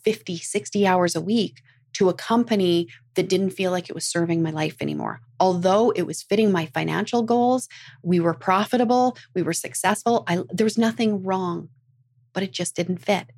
50, 0.04 0.38
60 0.38 0.88
hours 0.88 1.16
a 1.16 1.22
week 1.22 1.62
to 1.94 2.10
a 2.10 2.14
company 2.14 2.88
that 3.16 3.30
didn't 3.30 3.52
feel 3.52 3.72
like 3.72 3.90
it 3.90 3.96
was 3.96 4.06
serving 4.06 4.42
my 4.42 4.52
life 4.52 4.78
anymore. 4.82 5.22
Although 5.40 5.92
it 5.92 6.04
was 6.04 6.24
fitting 6.24 6.52
my 6.52 6.66
financial 6.68 7.24
goals, 7.24 7.70
we 8.04 8.20
were 8.20 8.34
profitable, 8.34 9.18
we 9.34 9.42
were 9.42 9.54
successful, 9.54 10.24
I, 10.28 10.40
there 10.52 10.66
was 10.66 10.78
nothing 10.78 11.24
wrong, 11.24 11.70
but 12.36 12.44
it 12.44 12.52
just 12.52 12.76
didn't 12.76 12.98
fit. 12.98 13.32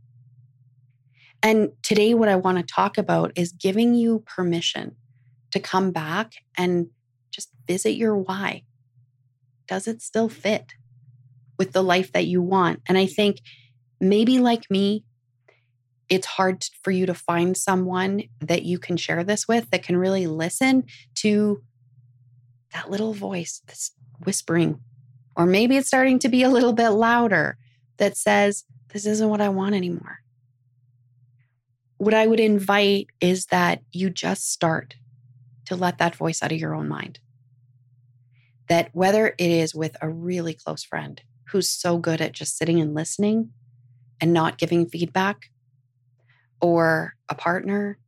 And 1.42 1.70
today, 1.84 2.16
what 2.16 2.27
I 2.27 2.36
want 2.36 2.58
to 2.58 2.63
talk 2.63 2.98
about 2.98 3.32
is 3.36 3.51
giving 3.54 3.94
you 3.94 4.24
permission 4.25 4.96
to 5.51 5.60
come 5.60 5.92
back 5.92 6.34
and 6.58 6.88
just 7.32 7.51
visit 7.68 7.92
your 7.92 8.18
why. 8.18 8.63
Does 9.68 9.88
it 9.88 10.01
still 10.01 10.30
fit 10.30 10.74
with 11.60 11.74
the 11.74 11.84
life 11.84 12.12
that 12.13 12.25
you 12.25 12.42
want? 12.42 12.82
And 12.88 12.98
I 12.98 13.06
think 13.06 13.39
maybe 14.01 14.39
like 14.39 14.70
me, 14.72 15.06
it's 16.10 16.25
hard 16.25 16.66
for 16.82 16.89
you 16.89 17.06
to 17.06 17.13
find 17.13 17.56
someone 17.56 18.24
that 18.39 18.63
you 18.63 18.80
can 18.80 18.98
share 18.98 19.24
this 19.24 19.48
with 19.48 19.70
that 19.70 19.84
can 19.84 19.98
really 19.98 20.25
listen 20.25 20.86
to 21.16 21.62
that 22.74 22.89
little 22.89 23.13
voice 23.13 23.62
that's 23.68 23.92
whispering. 24.25 24.80
Or 25.36 25.46
maybe 25.46 25.77
it's 25.77 25.88
starting 25.88 26.18
to 26.20 26.30
be 26.30 26.42
a 26.42 26.50
little 26.50 26.74
bit 26.74 26.89
louder 26.89 27.58
that 27.98 28.18
says, 28.18 28.63
This 28.98 29.06
isn't 29.06 29.30
what 29.30 29.42
I 29.42 29.50
want 29.50 29.75
anymore. 29.75 30.22
What 31.98 32.16
I 32.16 32.25
would 32.25 32.39
invite 32.39 33.06
is 33.22 33.46
that 33.51 33.84
you 33.92 34.10
just 34.10 34.51
start 34.51 34.96
to 35.66 35.75
let 35.75 36.00
that 36.00 36.16
voice 36.16 36.42
out 36.42 36.51
of 36.51 36.58
your 36.58 36.74
own 36.74 36.88
mind. 36.88 37.20
That 38.70 38.89
whether 38.94 39.36
it 39.38 39.51
is 39.51 39.75
with 39.75 39.96
a 40.01 40.10
really 40.10 40.56
close 40.56 40.84
friend 40.84 41.22
who's 41.50 41.70
so 41.70 42.00
good 42.00 42.22
at 42.22 42.32
just 42.32 42.58
sitting 42.58 42.82
and 42.82 42.96
listening 42.96 43.51
and 44.20 44.34
not 44.34 44.58
giving 44.58 44.88
feedback, 44.88 45.51
or 46.60 47.13
a 47.30 47.36
partner, 47.36 48.00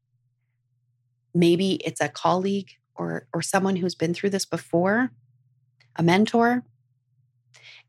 maybe 1.35 1.73
it's 1.85 2.01
a 2.01 2.09
colleague 2.09 2.71
or, 2.95 3.27
or 3.31 3.43
someone 3.43 3.75
who's 3.75 3.93
been 3.93 4.15
through 4.15 4.31
this 4.31 4.47
before, 4.47 5.11
a 5.97 6.01
mentor. 6.01 6.63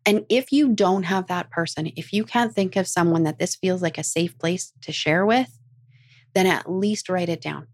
And 0.06 0.24
if 0.28 0.50
you 0.50 0.68
don't 0.74 1.04
have 1.04 1.26
that 1.26 1.50
person, 1.50 1.92
if 1.96 2.12
you 2.12 2.24
can't 2.24 2.54
think 2.54 2.76
of 2.76 2.88
someone 2.88 3.22
that 3.24 3.38
this 3.38 3.54
feels 3.54 3.82
like 3.82 3.98
a 3.98 4.04
safe 4.04 4.38
place 4.38 4.72
to 4.82 4.92
share 4.92 5.26
with, 5.26 5.58
then 6.34 6.46
at 6.46 6.70
least 6.70 7.08
write 7.08 7.28
it 7.28 7.40
down. 7.40 7.66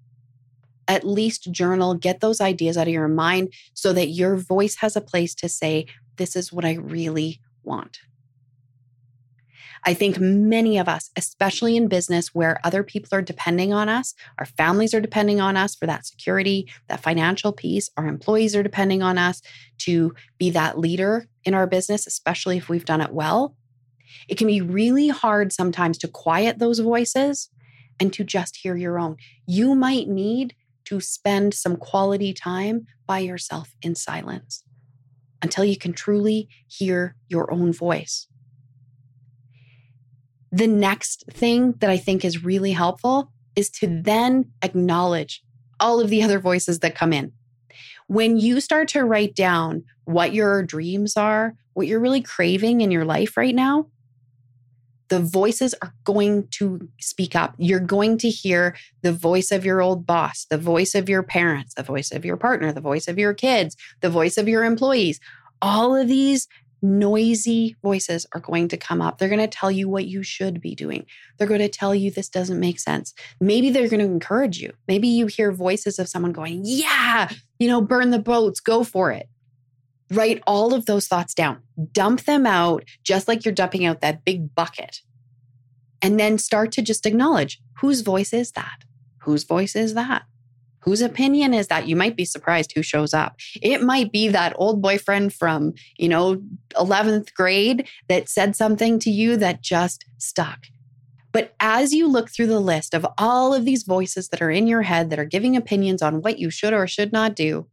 At 0.88 1.06
least 1.06 1.50
journal, 1.52 1.94
get 1.94 2.20
those 2.20 2.40
ideas 2.40 2.76
out 2.76 2.86
of 2.86 2.92
your 2.92 3.08
mind 3.08 3.52
so 3.74 3.92
that 3.92 4.08
your 4.08 4.36
voice 4.36 4.76
has 4.76 4.96
a 4.96 5.00
place 5.00 5.34
to 5.36 5.48
say, 5.48 5.86
This 6.16 6.36
is 6.36 6.52
what 6.52 6.64
I 6.64 6.74
really 6.74 7.40
want. 7.62 8.00
I 9.88 9.94
think 9.94 10.18
many 10.18 10.78
of 10.78 10.88
us, 10.88 11.10
especially 11.14 11.76
in 11.76 11.86
business 11.86 12.34
where 12.34 12.58
other 12.64 12.82
people 12.82 13.10
are 13.12 13.22
depending 13.22 13.72
on 13.72 13.88
us, 13.88 14.14
our 14.36 14.44
families 14.44 14.92
are 14.92 15.00
depending 15.00 15.40
on 15.40 15.56
us 15.56 15.76
for 15.76 15.86
that 15.86 16.04
security, 16.04 16.68
that 16.88 17.04
financial 17.04 17.52
piece, 17.52 17.88
our 17.96 18.08
employees 18.08 18.56
are 18.56 18.64
depending 18.64 19.00
on 19.00 19.16
us 19.16 19.42
to 19.78 20.12
be 20.38 20.50
that 20.50 20.76
leader 20.76 21.28
in 21.44 21.54
our 21.54 21.68
business, 21.68 22.04
especially 22.04 22.56
if 22.56 22.68
we've 22.68 22.84
done 22.84 23.00
it 23.00 23.12
well. 23.12 23.54
It 24.28 24.36
can 24.36 24.48
be 24.48 24.60
really 24.60 25.06
hard 25.06 25.52
sometimes 25.52 25.98
to 25.98 26.08
quiet 26.08 26.58
those 26.58 26.80
voices 26.80 27.48
and 28.00 28.12
to 28.12 28.24
just 28.24 28.56
hear 28.56 28.74
your 28.74 28.98
own. 28.98 29.16
You 29.46 29.76
might 29.76 30.08
need 30.08 30.56
to 30.86 31.00
spend 31.00 31.54
some 31.54 31.76
quality 31.76 32.32
time 32.32 32.86
by 33.06 33.20
yourself 33.20 33.76
in 33.82 33.94
silence 33.94 34.64
until 35.40 35.64
you 35.64 35.76
can 35.76 35.92
truly 35.92 36.48
hear 36.66 37.14
your 37.28 37.52
own 37.52 37.72
voice. 37.72 38.26
The 40.56 40.66
next 40.66 41.24
thing 41.30 41.72
that 41.80 41.90
I 41.90 41.98
think 41.98 42.24
is 42.24 42.42
really 42.42 42.72
helpful 42.72 43.30
is 43.56 43.68
to 43.72 43.86
then 43.86 44.52
acknowledge 44.62 45.42
all 45.78 46.00
of 46.00 46.08
the 46.08 46.22
other 46.22 46.38
voices 46.38 46.78
that 46.78 46.94
come 46.94 47.12
in. 47.12 47.32
When 48.06 48.38
you 48.38 48.62
start 48.62 48.88
to 48.88 49.04
write 49.04 49.34
down 49.34 49.84
what 50.06 50.32
your 50.32 50.62
dreams 50.62 51.14
are, 51.14 51.56
what 51.74 51.86
you're 51.86 52.00
really 52.00 52.22
craving 52.22 52.80
in 52.80 52.90
your 52.90 53.04
life 53.04 53.36
right 53.36 53.54
now, 53.54 53.88
the 55.08 55.20
voices 55.20 55.74
are 55.82 55.92
going 56.04 56.48
to 56.52 56.88
speak 57.00 57.36
up. 57.36 57.54
You're 57.58 57.78
going 57.78 58.16
to 58.16 58.30
hear 58.30 58.74
the 59.02 59.12
voice 59.12 59.50
of 59.50 59.62
your 59.62 59.82
old 59.82 60.06
boss, 60.06 60.46
the 60.48 60.56
voice 60.56 60.94
of 60.94 61.06
your 61.06 61.22
parents, 61.22 61.74
the 61.74 61.82
voice 61.82 62.10
of 62.10 62.24
your 62.24 62.38
partner, 62.38 62.72
the 62.72 62.80
voice 62.80 63.08
of 63.08 63.18
your 63.18 63.34
kids, 63.34 63.76
the 64.00 64.08
voice 64.08 64.38
of 64.38 64.48
your 64.48 64.64
employees. 64.64 65.20
All 65.60 65.94
of 65.94 66.08
these 66.08 66.48
noisy 66.86 67.76
voices 67.82 68.26
are 68.32 68.40
going 68.40 68.68
to 68.68 68.76
come 68.76 69.02
up. 69.02 69.18
They're 69.18 69.28
going 69.28 69.40
to 69.40 69.46
tell 69.46 69.70
you 69.70 69.88
what 69.88 70.06
you 70.06 70.22
should 70.22 70.60
be 70.60 70.74
doing. 70.74 71.06
They're 71.36 71.48
going 71.48 71.60
to 71.60 71.68
tell 71.68 71.94
you 71.94 72.10
this 72.10 72.28
doesn't 72.28 72.60
make 72.60 72.78
sense. 72.78 73.14
Maybe 73.40 73.70
they're 73.70 73.88
going 73.88 74.00
to 74.00 74.06
encourage 74.06 74.58
you. 74.58 74.72
Maybe 74.86 75.08
you 75.08 75.26
hear 75.26 75.52
voices 75.52 75.98
of 75.98 76.08
someone 76.08 76.32
going, 76.32 76.62
Yeah, 76.64 77.30
you 77.58 77.68
know, 77.68 77.80
burn 77.80 78.10
the 78.10 78.18
boats, 78.18 78.60
go 78.60 78.84
for 78.84 79.10
it. 79.10 79.28
Write 80.10 80.42
all 80.46 80.72
of 80.72 80.86
those 80.86 81.08
thoughts 81.08 81.34
down, 81.34 81.62
dump 81.92 82.24
them 82.24 82.46
out, 82.46 82.84
just 83.02 83.26
like 83.26 83.44
you're 83.44 83.54
dumping 83.54 83.84
out 83.84 84.00
that 84.00 84.24
big 84.24 84.54
bucket. 84.54 85.00
And 86.00 86.20
then 86.20 86.38
start 86.38 86.70
to 86.72 86.82
just 86.82 87.06
acknowledge 87.06 87.60
whose 87.80 88.02
voice 88.02 88.32
is 88.32 88.52
that? 88.52 88.84
Whose 89.22 89.42
voice 89.42 89.74
is 89.74 89.94
that? 89.94 90.22
Whose 90.86 91.02
opinion 91.02 91.52
is 91.52 91.66
that? 91.66 91.88
You 91.88 91.96
might 91.96 92.16
be 92.16 92.24
surprised 92.24 92.72
who 92.72 92.82
shows 92.82 93.12
up. 93.12 93.34
It 93.60 93.82
might 93.82 94.12
be 94.12 94.28
that 94.28 94.54
old 94.56 94.80
boyfriend 94.80 95.34
from, 95.34 95.74
you 95.98 96.08
know, 96.08 96.40
11th 96.74 97.34
grade 97.34 97.88
that 98.08 98.28
said 98.28 98.54
something 98.54 99.00
to 99.00 99.10
you 99.10 99.36
that 99.36 99.62
just 99.62 100.04
stuck. 100.18 100.66
But 101.32 101.54
as 101.58 101.92
you 101.92 102.06
look 102.06 102.30
through 102.30 102.46
the 102.46 102.60
list 102.60 102.94
of 102.94 103.04
all 103.18 103.52
of 103.52 103.64
these 103.64 103.82
voices 103.82 104.28
that 104.28 104.40
are 104.40 104.50
in 104.50 104.68
your 104.68 104.82
head 104.82 105.10
that 105.10 105.18
are 105.18 105.24
giving 105.24 105.56
opinions 105.56 106.02
on 106.02 106.22
what 106.22 106.38
you 106.38 106.50
should 106.50 106.72
or 106.72 106.86
should 106.86 107.12
not 107.12 107.34
do, 107.34 107.66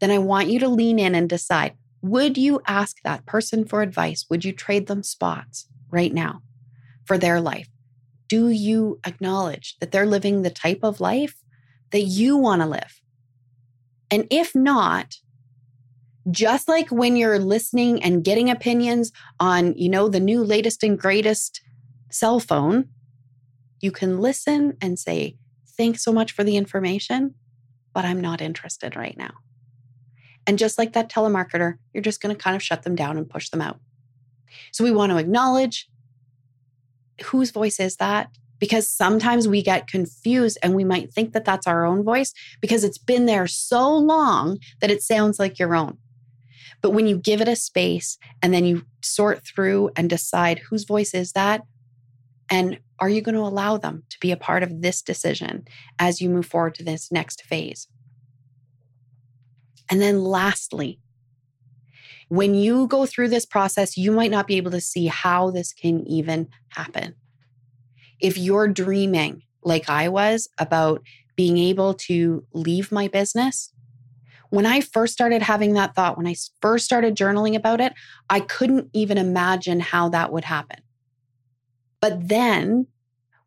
then 0.00 0.10
I 0.10 0.18
want 0.18 0.48
you 0.48 0.58
to 0.58 0.68
lean 0.68 0.98
in 0.98 1.14
and 1.14 1.28
decide 1.28 1.74
would 2.02 2.36
you 2.36 2.60
ask 2.66 2.98
that 3.02 3.24
person 3.24 3.64
for 3.64 3.82
advice? 3.82 4.26
Would 4.28 4.44
you 4.44 4.52
trade 4.52 4.88
them 4.88 5.02
spots 5.02 5.68
right 5.90 6.12
now 6.12 6.42
for 7.04 7.18
their 7.18 7.40
life? 7.40 7.68
Do 8.28 8.50
you 8.50 9.00
acknowledge 9.06 9.76
that 9.80 9.92
they're 9.92 10.06
living 10.06 10.42
the 10.42 10.50
type 10.50 10.80
of 10.82 11.00
life 11.00 11.36
that 11.96 12.02
you 12.02 12.36
want 12.36 12.60
to 12.60 12.68
live. 12.68 13.00
And 14.10 14.26
if 14.30 14.54
not, 14.54 15.14
just 16.30 16.68
like 16.68 16.90
when 16.90 17.16
you're 17.16 17.38
listening 17.38 18.02
and 18.02 18.22
getting 18.22 18.50
opinions 18.50 19.12
on, 19.40 19.72
you 19.78 19.88
know, 19.88 20.06
the 20.06 20.20
new 20.20 20.44
latest 20.44 20.82
and 20.82 20.98
greatest 20.98 21.62
cell 22.10 22.38
phone, 22.38 22.90
you 23.80 23.90
can 23.90 24.18
listen 24.18 24.76
and 24.82 24.98
say, 24.98 25.38
thanks 25.78 26.04
so 26.04 26.12
much 26.12 26.32
for 26.32 26.44
the 26.44 26.58
information, 26.58 27.34
but 27.94 28.04
I'm 28.04 28.20
not 28.20 28.42
interested 28.42 28.94
right 28.94 29.16
now. 29.16 29.32
And 30.46 30.58
just 30.58 30.76
like 30.76 30.92
that 30.92 31.08
telemarketer, 31.08 31.78
you're 31.94 32.02
just 32.02 32.20
going 32.20 32.36
to 32.36 32.42
kind 32.42 32.54
of 32.54 32.62
shut 32.62 32.82
them 32.82 32.94
down 32.94 33.16
and 33.16 33.26
push 33.26 33.48
them 33.48 33.62
out. 33.62 33.80
So 34.70 34.84
we 34.84 34.92
want 34.92 35.12
to 35.12 35.16
acknowledge 35.16 35.88
whose 37.24 37.52
voice 37.52 37.80
is 37.80 37.96
that? 37.96 38.28
Because 38.58 38.90
sometimes 38.90 39.46
we 39.46 39.62
get 39.62 39.88
confused 39.88 40.58
and 40.62 40.74
we 40.74 40.84
might 40.84 41.12
think 41.12 41.32
that 41.32 41.44
that's 41.44 41.66
our 41.66 41.84
own 41.84 42.02
voice 42.02 42.32
because 42.60 42.84
it's 42.84 42.98
been 42.98 43.26
there 43.26 43.46
so 43.46 43.94
long 43.94 44.58
that 44.80 44.90
it 44.90 45.02
sounds 45.02 45.38
like 45.38 45.58
your 45.58 45.74
own. 45.74 45.98
But 46.82 46.90
when 46.90 47.06
you 47.06 47.18
give 47.18 47.40
it 47.40 47.48
a 47.48 47.56
space 47.56 48.18
and 48.42 48.52
then 48.52 48.64
you 48.64 48.84
sort 49.02 49.42
through 49.44 49.90
and 49.96 50.10
decide 50.10 50.58
whose 50.58 50.84
voice 50.84 51.14
is 51.14 51.32
that, 51.32 51.62
and 52.48 52.78
are 52.98 53.08
you 53.08 53.20
going 53.20 53.34
to 53.34 53.40
allow 53.40 53.76
them 53.76 54.04
to 54.10 54.18
be 54.20 54.30
a 54.30 54.36
part 54.36 54.62
of 54.62 54.82
this 54.82 55.02
decision 55.02 55.66
as 55.98 56.20
you 56.20 56.30
move 56.30 56.46
forward 56.46 56.74
to 56.76 56.84
this 56.84 57.10
next 57.10 57.42
phase? 57.42 57.88
And 59.90 60.00
then 60.00 60.22
lastly, 60.22 61.00
when 62.28 62.54
you 62.54 62.88
go 62.88 63.06
through 63.06 63.28
this 63.28 63.46
process, 63.46 63.96
you 63.96 64.10
might 64.10 64.30
not 64.30 64.46
be 64.46 64.56
able 64.56 64.72
to 64.72 64.80
see 64.80 65.06
how 65.06 65.50
this 65.50 65.72
can 65.72 66.06
even 66.06 66.48
happen 66.70 67.14
if 68.20 68.38
you're 68.38 68.68
dreaming 68.68 69.42
like 69.62 69.88
I 69.88 70.08
was 70.08 70.48
about 70.58 71.02
being 71.36 71.58
able 71.58 71.94
to 71.94 72.44
leave 72.52 72.90
my 72.92 73.08
business, 73.08 73.72
when 74.50 74.64
I 74.64 74.80
first 74.80 75.12
started 75.12 75.42
having 75.42 75.74
that 75.74 75.94
thought, 75.94 76.16
when 76.16 76.26
I 76.26 76.36
first 76.62 76.84
started 76.84 77.16
journaling 77.16 77.56
about 77.56 77.80
it, 77.80 77.92
I 78.30 78.40
couldn't 78.40 78.90
even 78.92 79.18
imagine 79.18 79.80
how 79.80 80.08
that 80.10 80.32
would 80.32 80.44
happen. 80.44 80.78
But 82.00 82.28
then 82.28 82.86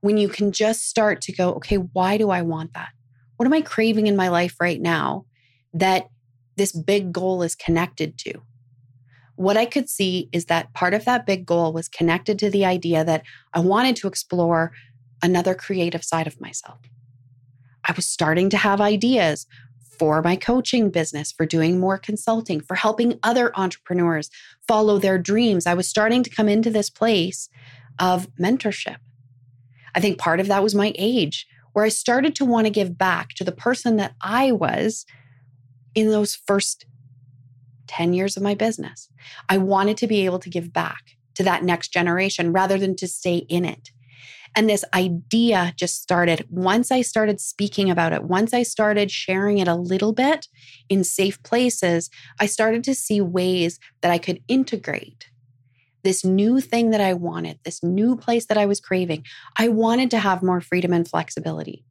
when 0.01 0.17
you 0.17 0.29
can 0.29 0.51
just 0.51 0.87
start 0.87 1.21
to 1.21 1.31
go, 1.31 1.53
okay, 1.53 1.77
why 1.77 2.17
do 2.17 2.29
I 2.29 2.41
want 2.41 2.73
that? 2.73 2.89
What 3.37 3.45
am 3.45 3.53
I 3.53 3.61
craving 3.61 4.07
in 4.07 4.15
my 4.15 4.27
life 4.27 4.55
right 4.59 4.79
now? 4.79 5.25
that 5.73 6.07
this 6.57 6.71
big 6.71 7.11
goal 7.11 7.41
is 7.43 7.55
connected 7.55 8.17
to. 8.19 8.33
What 9.39 9.55
I 9.55 9.63
could 9.63 9.89
see 9.89 10.27
is 10.33 10.47
that 10.47 10.73
part 10.73 10.93
of 10.93 11.05
that 11.05 11.25
big 11.25 11.45
goal 11.45 11.71
was 11.71 11.87
connected 11.87 12.37
to 12.39 12.49
the 12.49 12.65
idea 12.65 13.05
that 13.05 13.23
I 13.53 13.61
wanted 13.61 13.95
to 13.95 14.07
explore 14.09 14.73
another 15.23 15.55
creative 15.55 16.03
side 16.03 16.27
of 16.27 16.41
myself. 16.41 16.79
I 17.85 17.93
was 17.93 18.05
starting 18.05 18.49
to 18.49 18.57
have 18.57 18.81
ideas 18.81 19.47
for 19.97 20.21
my 20.21 20.35
coaching 20.35 20.89
business, 20.89 21.31
for 21.31 21.45
doing 21.45 21.79
more 21.79 21.97
consulting, 21.97 22.59
for 22.59 22.75
helping 22.75 23.17
other 23.23 23.57
entrepreneurs 23.57 24.29
follow 24.67 24.99
their 24.99 25.17
dreams. 25.17 25.65
I 25.65 25.73
was 25.73 25.87
starting 25.87 26.21
to 26.23 26.29
come 26.29 26.49
into 26.49 26.69
this 26.69 26.89
place 26.89 27.47
of 27.97 28.27
mentorship. 28.35 28.97
I 29.95 30.01
think 30.01 30.17
part 30.17 30.41
of 30.41 30.47
that 30.47 30.63
was 30.63 30.75
my 30.75 30.91
age, 30.97 31.47
where 31.71 31.85
I 31.85 31.89
started 31.89 32.35
to 32.35 32.45
want 32.45 32.67
to 32.67 32.71
give 32.71 32.97
back 32.97 33.29
to 33.35 33.45
the 33.45 33.53
person 33.53 33.95
that 33.95 34.15
I 34.19 34.51
was 34.51 35.05
in 35.95 36.09
those 36.09 36.35
first 36.35 36.85
10 37.89 38.13
years 38.13 38.37
of 38.37 38.43
my 38.43 38.55
business. 38.55 39.09
I 39.49 39.57
wanted 39.57 39.97
to 39.97 40.07
be 40.07 40.25
able 40.25 40.39
to 40.39 40.49
give 40.49 40.71
back 40.71 41.17
to 41.35 41.43
that 41.43 41.63
next 41.63 41.89
generation 41.89 42.53
rather 42.53 42.77
than 42.77 42.95
to 42.97 43.07
stay 43.07 43.37
in 43.49 43.65
it. 43.65 43.89
And 44.55 44.69
this 44.69 44.85
idea 44.93 45.73
just 45.75 46.01
started 46.01 46.47
once 46.49 46.91
I 46.91 47.01
started 47.01 47.39
speaking 47.39 47.89
about 47.89 48.13
it, 48.13 48.23
once 48.23 48.53
I 48.53 48.63
started 48.63 49.11
sharing 49.11 49.57
it 49.57 49.67
a 49.67 49.75
little 49.75 50.13
bit 50.13 50.47
in 50.87 51.03
safe 51.03 51.41
places, 51.43 52.09
I 52.39 52.45
started 52.45 52.83
to 52.85 52.95
see 52.95 53.21
ways 53.21 53.79
that 54.01 54.11
I 54.11 54.17
could 54.17 54.41
integrate 54.47 55.29
this 56.03 56.23
new 56.23 56.61
thing 56.61 56.91
that 56.91 57.01
I 57.01 57.13
wanted, 57.13 57.59
this 57.63 57.83
new 57.83 58.15
place 58.15 58.45
that 58.45 58.57
I 58.57 58.65
was 58.65 58.79
craving. 58.79 59.25
I 59.57 59.67
wanted 59.67 60.09
to 60.11 60.19
have 60.19 60.41
more 60.41 60.61
freedom 60.61 60.93
and 60.93 61.07
flexibility. 61.07 61.83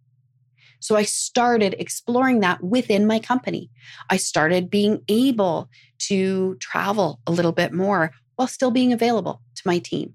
So 0.80 0.96
I 0.96 1.02
started 1.02 1.74
exploring 1.78 2.40
that 2.40 2.62
within 2.62 3.06
my 3.06 3.18
company. 3.18 3.70
I 4.10 4.16
started 4.16 4.70
being 4.70 5.02
able 5.08 5.68
to 6.00 6.56
travel 6.56 7.20
a 7.26 7.32
little 7.32 7.52
bit 7.52 7.72
more 7.72 8.12
while 8.36 8.48
still 8.48 8.70
being 8.70 8.92
available 8.92 9.42
to 9.56 9.62
my 9.64 9.78
team. 9.78 10.14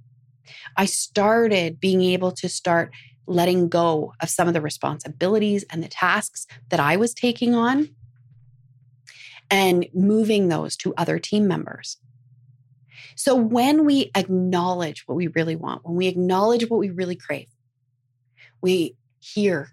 I 0.78 0.86
started 0.86 1.80
being 1.80 2.02
able 2.02 2.32
to 2.34 2.50
start 2.50 2.92
letting 3.28 3.70
go 3.70 4.14
of 4.22 4.30
some 4.30 4.48
of 4.48 4.54
the 4.54 4.62
responsibilities 4.62 5.64
and 5.70 5.84
the 5.84 5.88
tasks 5.88 6.46
that 6.70 6.80
I 6.80 6.98
was 6.98 7.14
taking 7.14 7.56
on 7.56 7.90
and 9.50 9.86
moving 9.94 10.48
those 10.48 10.76
to 10.78 10.94
other 10.96 11.20
team 11.20 11.48
members. 11.48 11.98
So 13.16 13.36
when 13.36 13.86
we 13.86 14.12
acknowledge 14.16 15.04
what 15.06 15.16
we 15.16 15.28
really 15.28 15.56
want, 15.56 15.86
when 15.86 15.96
we 15.96 16.08
acknowledge 16.08 16.70
what 16.70 16.80
we 16.80 16.90
really 16.90 17.16
crave, 17.16 17.48
we 18.62 18.96
hear 19.20 19.70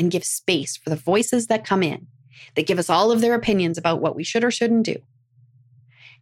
and 0.00 0.10
give 0.10 0.24
space 0.24 0.76
for 0.76 0.90
the 0.90 0.96
voices 0.96 1.46
that 1.46 1.64
come 1.64 1.82
in 1.82 2.08
that 2.56 2.66
give 2.66 2.78
us 2.78 2.88
all 2.88 3.12
of 3.12 3.20
their 3.20 3.34
opinions 3.34 3.76
about 3.76 4.00
what 4.00 4.16
we 4.16 4.24
should 4.24 4.42
or 4.42 4.50
shouldn't 4.50 4.86
do. 4.86 4.96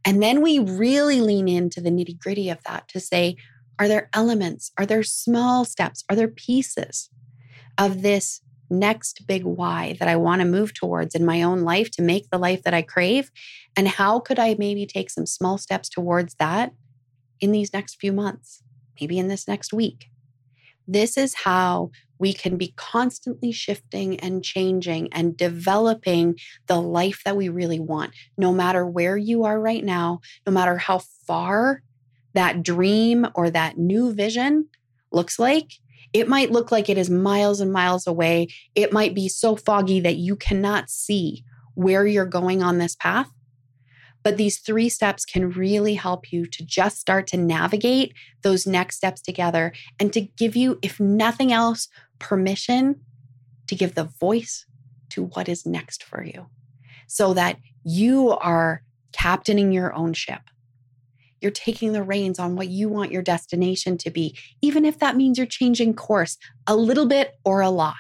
And 0.05 0.23
then 0.23 0.43
we 0.43 0.59
really 0.59 1.21
lean 1.21 1.49
into 1.49 1.81
the 1.81 1.91
nitty 1.91 2.19
gritty 2.19 2.51
of 2.51 2.63
that 2.65 2.89
to 2.89 3.01
say, 3.01 3.37
are 3.79 3.89
there 3.89 4.11
elements? 4.13 4.73
Are 4.77 4.85
there 4.85 5.05
small 5.05 5.65
steps? 5.65 6.05
Are 6.11 6.17
there 6.17 6.29
pieces 6.29 7.09
of 7.79 8.03
this 8.03 8.41
next 8.69 9.27
big 9.27 9.45
why 9.45 9.97
that 10.01 10.09
I 10.09 10.17
want 10.17 10.41
to 10.41 10.47
move 10.47 10.75
towards 10.75 11.15
in 11.15 11.25
my 11.25 11.43
own 11.43 11.61
life 11.61 11.91
to 11.93 12.03
make 12.03 12.29
the 12.31 12.39
life 12.39 12.65
that 12.65 12.75
I 12.75 12.83
crave? 12.83 13.31
And 13.77 13.87
how 13.87 14.19
could 14.19 14.41
I 14.41 14.57
maybe 14.59 14.87
take 14.87 15.11
some 15.11 15.27
small 15.27 15.57
steps 15.57 15.89
towards 15.89 16.35
that 16.35 16.73
in 17.41 17.53
these 17.53 17.73
next 17.73 18.01
few 18.01 18.13
months, 18.13 18.63
maybe 19.01 19.19
in 19.19 19.29
this 19.29 19.47
next 19.47 19.73
week? 19.73 20.07
This 20.89 21.17
is 21.17 21.35
how 21.45 21.91
we 22.19 22.33
can 22.33 22.57
be 22.57 22.75
constantly 22.77 23.53
shifting 23.53 24.19
and 24.21 24.45
changing 24.45 25.13
and 25.13 25.37
developing 25.37 26.37
the 26.67 26.81
life 26.81 27.23
that 27.25 27.37
we 27.37 27.49
really 27.49 27.81
want, 27.81 28.13
no 28.37 28.53
matter 28.53 28.87
where 28.87 29.17
you 29.17 29.45
are 29.45 29.61
right 29.61 29.85
now, 29.85 30.21
no 30.47 30.53
matter 30.53 30.77
how 30.77 31.01
far 31.27 31.83
that 32.35 32.63
dream 32.63 33.27
or 33.35 33.51
that 33.51 33.79
new 33.79 34.13
vision 34.13 34.69
looks 35.11 35.39
like. 35.39 35.73
It 36.13 36.29
might 36.29 36.51
look 36.51 36.73
like 36.73 36.89
it 36.89 36.99
is 36.99 37.11
miles 37.11 37.61
and 37.61 37.73
miles 37.73 38.07
away. 38.07 38.49
It 38.75 38.93
might 38.93 39.15
be 39.15 39.29
so 39.29 39.57
foggy 39.57 40.01
that 40.01 40.17
you 40.17 40.37
cannot 40.37 40.89
see 40.89 41.45
where 41.75 42.07
you're 42.07 42.27
going 42.27 42.63
on 42.63 42.79
this 42.79 42.97
path. 42.97 43.31
But 44.23 44.37
these 44.37 44.59
three 44.59 44.89
steps 44.89 45.25
can 45.25 45.51
really 45.51 45.95
help 45.95 46.33
you 46.33 46.47
to 46.47 46.65
just 46.65 46.99
start 46.99 47.27
to 47.29 47.37
navigate 47.37 48.15
those 48.43 48.67
next 48.67 48.97
steps 48.97 49.21
together 49.21 49.73
and 49.99 50.13
to 50.13 50.21
give 50.21 50.57
you, 50.57 50.79
if 50.83 50.99
nothing 51.01 51.53
else, 51.53 51.89
permission 52.19 53.01
to 53.69 53.75
give 53.75 53.95
the 53.95 54.05
voice 54.05 54.67
to 55.11 55.25
what 55.25 55.49
is 55.49 55.65
next 55.65 56.03
for 56.03 56.23
you 56.23 56.47
so 57.07 57.33
that 57.35 57.59
you 57.85 58.31
are 58.31 58.83
captaining 59.13 59.73
your 59.73 59.95
own 59.95 60.13
ship. 60.13 60.41
You're 61.41 61.51
taking 61.51 61.93
the 61.93 62.03
reins 62.03 62.39
on 62.39 62.57
what 62.57 62.69
you 62.69 62.89
want 62.89 63.13
your 63.13 63.23
destination 63.23 63.97
to 63.99 64.11
be, 64.11 64.37
even 64.61 64.85
if 64.85 64.99
that 64.99 65.17
means 65.17 65.39
you're 65.39 65.47
changing 65.47 65.95
course 65.95 66.37
a 66.67 66.77
little 66.77 67.07
bit 67.07 67.35
or 67.45 67.61
a 67.61 67.71
lot. 67.71 67.95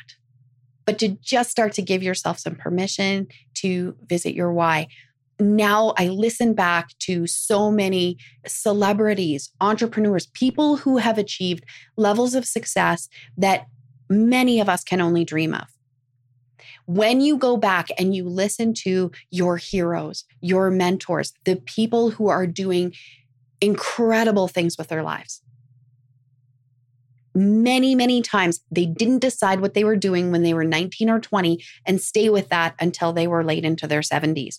But 0.84 0.98
to 0.98 1.08
just 1.22 1.50
start 1.50 1.72
to 1.74 1.82
give 1.82 2.02
yourself 2.02 2.38
some 2.38 2.56
permission 2.56 3.28
to 3.56 3.94
visit 4.06 4.34
your 4.34 4.52
why 4.52 4.88
now 5.40 5.94
I 5.96 6.08
listen 6.08 6.54
back 6.54 6.90
to 7.00 7.26
so 7.26 7.70
many 7.70 8.18
celebrities, 8.46 9.50
entrepreneurs, 9.60 10.26
people 10.26 10.76
who 10.76 10.96
have 10.96 11.18
achieved 11.18 11.64
levels 11.96 12.34
of 12.34 12.44
success 12.44 13.08
that 13.36 13.66
many 14.08 14.60
of 14.60 14.68
us 14.68 14.82
can 14.82 15.00
only 15.00 15.24
dream 15.24 15.54
of. 15.54 15.66
When 16.86 17.20
you 17.20 17.36
go 17.36 17.56
back 17.56 17.88
and 17.98 18.14
you 18.14 18.28
listen 18.28 18.72
to 18.78 19.10
your 19.30 19.58
heroes, 19.58 20.24
your 20.40 20.70
mentors, 20.70 21.32
the 21.44 21.56
people 21.56 22.10
who 22.10 22.28
are 22.28 22.46
doing 22.46 22.94
incredible 23.60 24.48
things 24.48 24.78
with 24.78 24.88
their 24.88 25.02
lives, 25.02 25.42
many, 27.34 27.94
many 27.94 28.22
times 28.22 28.60
they 28.70 28.86
didn't 28.86 29.20
decide 29.20 29.60
what 29.60 29.74
they 29.74 29.84
were 29.84 29.96
doing 29.96 30.32
when 30.32 30.42
they 30.42 30.54
were 30.54 30.64
19 30.64 31.10
or 31.10 31.20
20 31.20 31.62
and 31.86 32.00
stay 32.00 32.28
with 32.28 32.48
that 32.48 32.74
until 32.80 33.12
they 33.12 33.26
were 33.26 33.44
late 33.44 33.64
into 33.64 33.86
their 33.86 34.00
70s. 34.00 34.58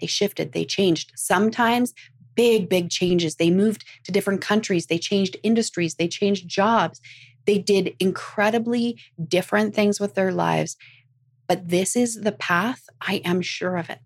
They 0.00 0.06
shifted, 0.06 0.52
they 0.52 0.64
changed. 0.64 1.12
Sometimes 1.16 1.92
big, 2.34 2.68
big 2.68 2.90
changes. 2.90 3.36
They 3.36 3.50
moved 3.50 3.84
to 4.04 4.12
different 4.12 4.42
countries, 4.42 4.86
they 4.86 4.98
changed 4.98 5.36
industries, 5.42 5.94
they 5.94 6.08
changed 6.08 6.48
jobs. 6.48 7.00
They 7.46 7.58
did 7.58 7.94
incredibly 8.00 9.00
different 9.26 9.74
things 9.74 9.98
with 10.00 10.14
their 10.14 10.32
lives. 10.32 10.76
But 11.48 11.68
this 11.68 11.96
is 11.96 12.22
the 12.22 12.32
path, 12.32 12.82
I 13.00 13.22
am 13.24 13.40
sure 13.40 13.76
of 13.76 13.88
it. 13.88 14.00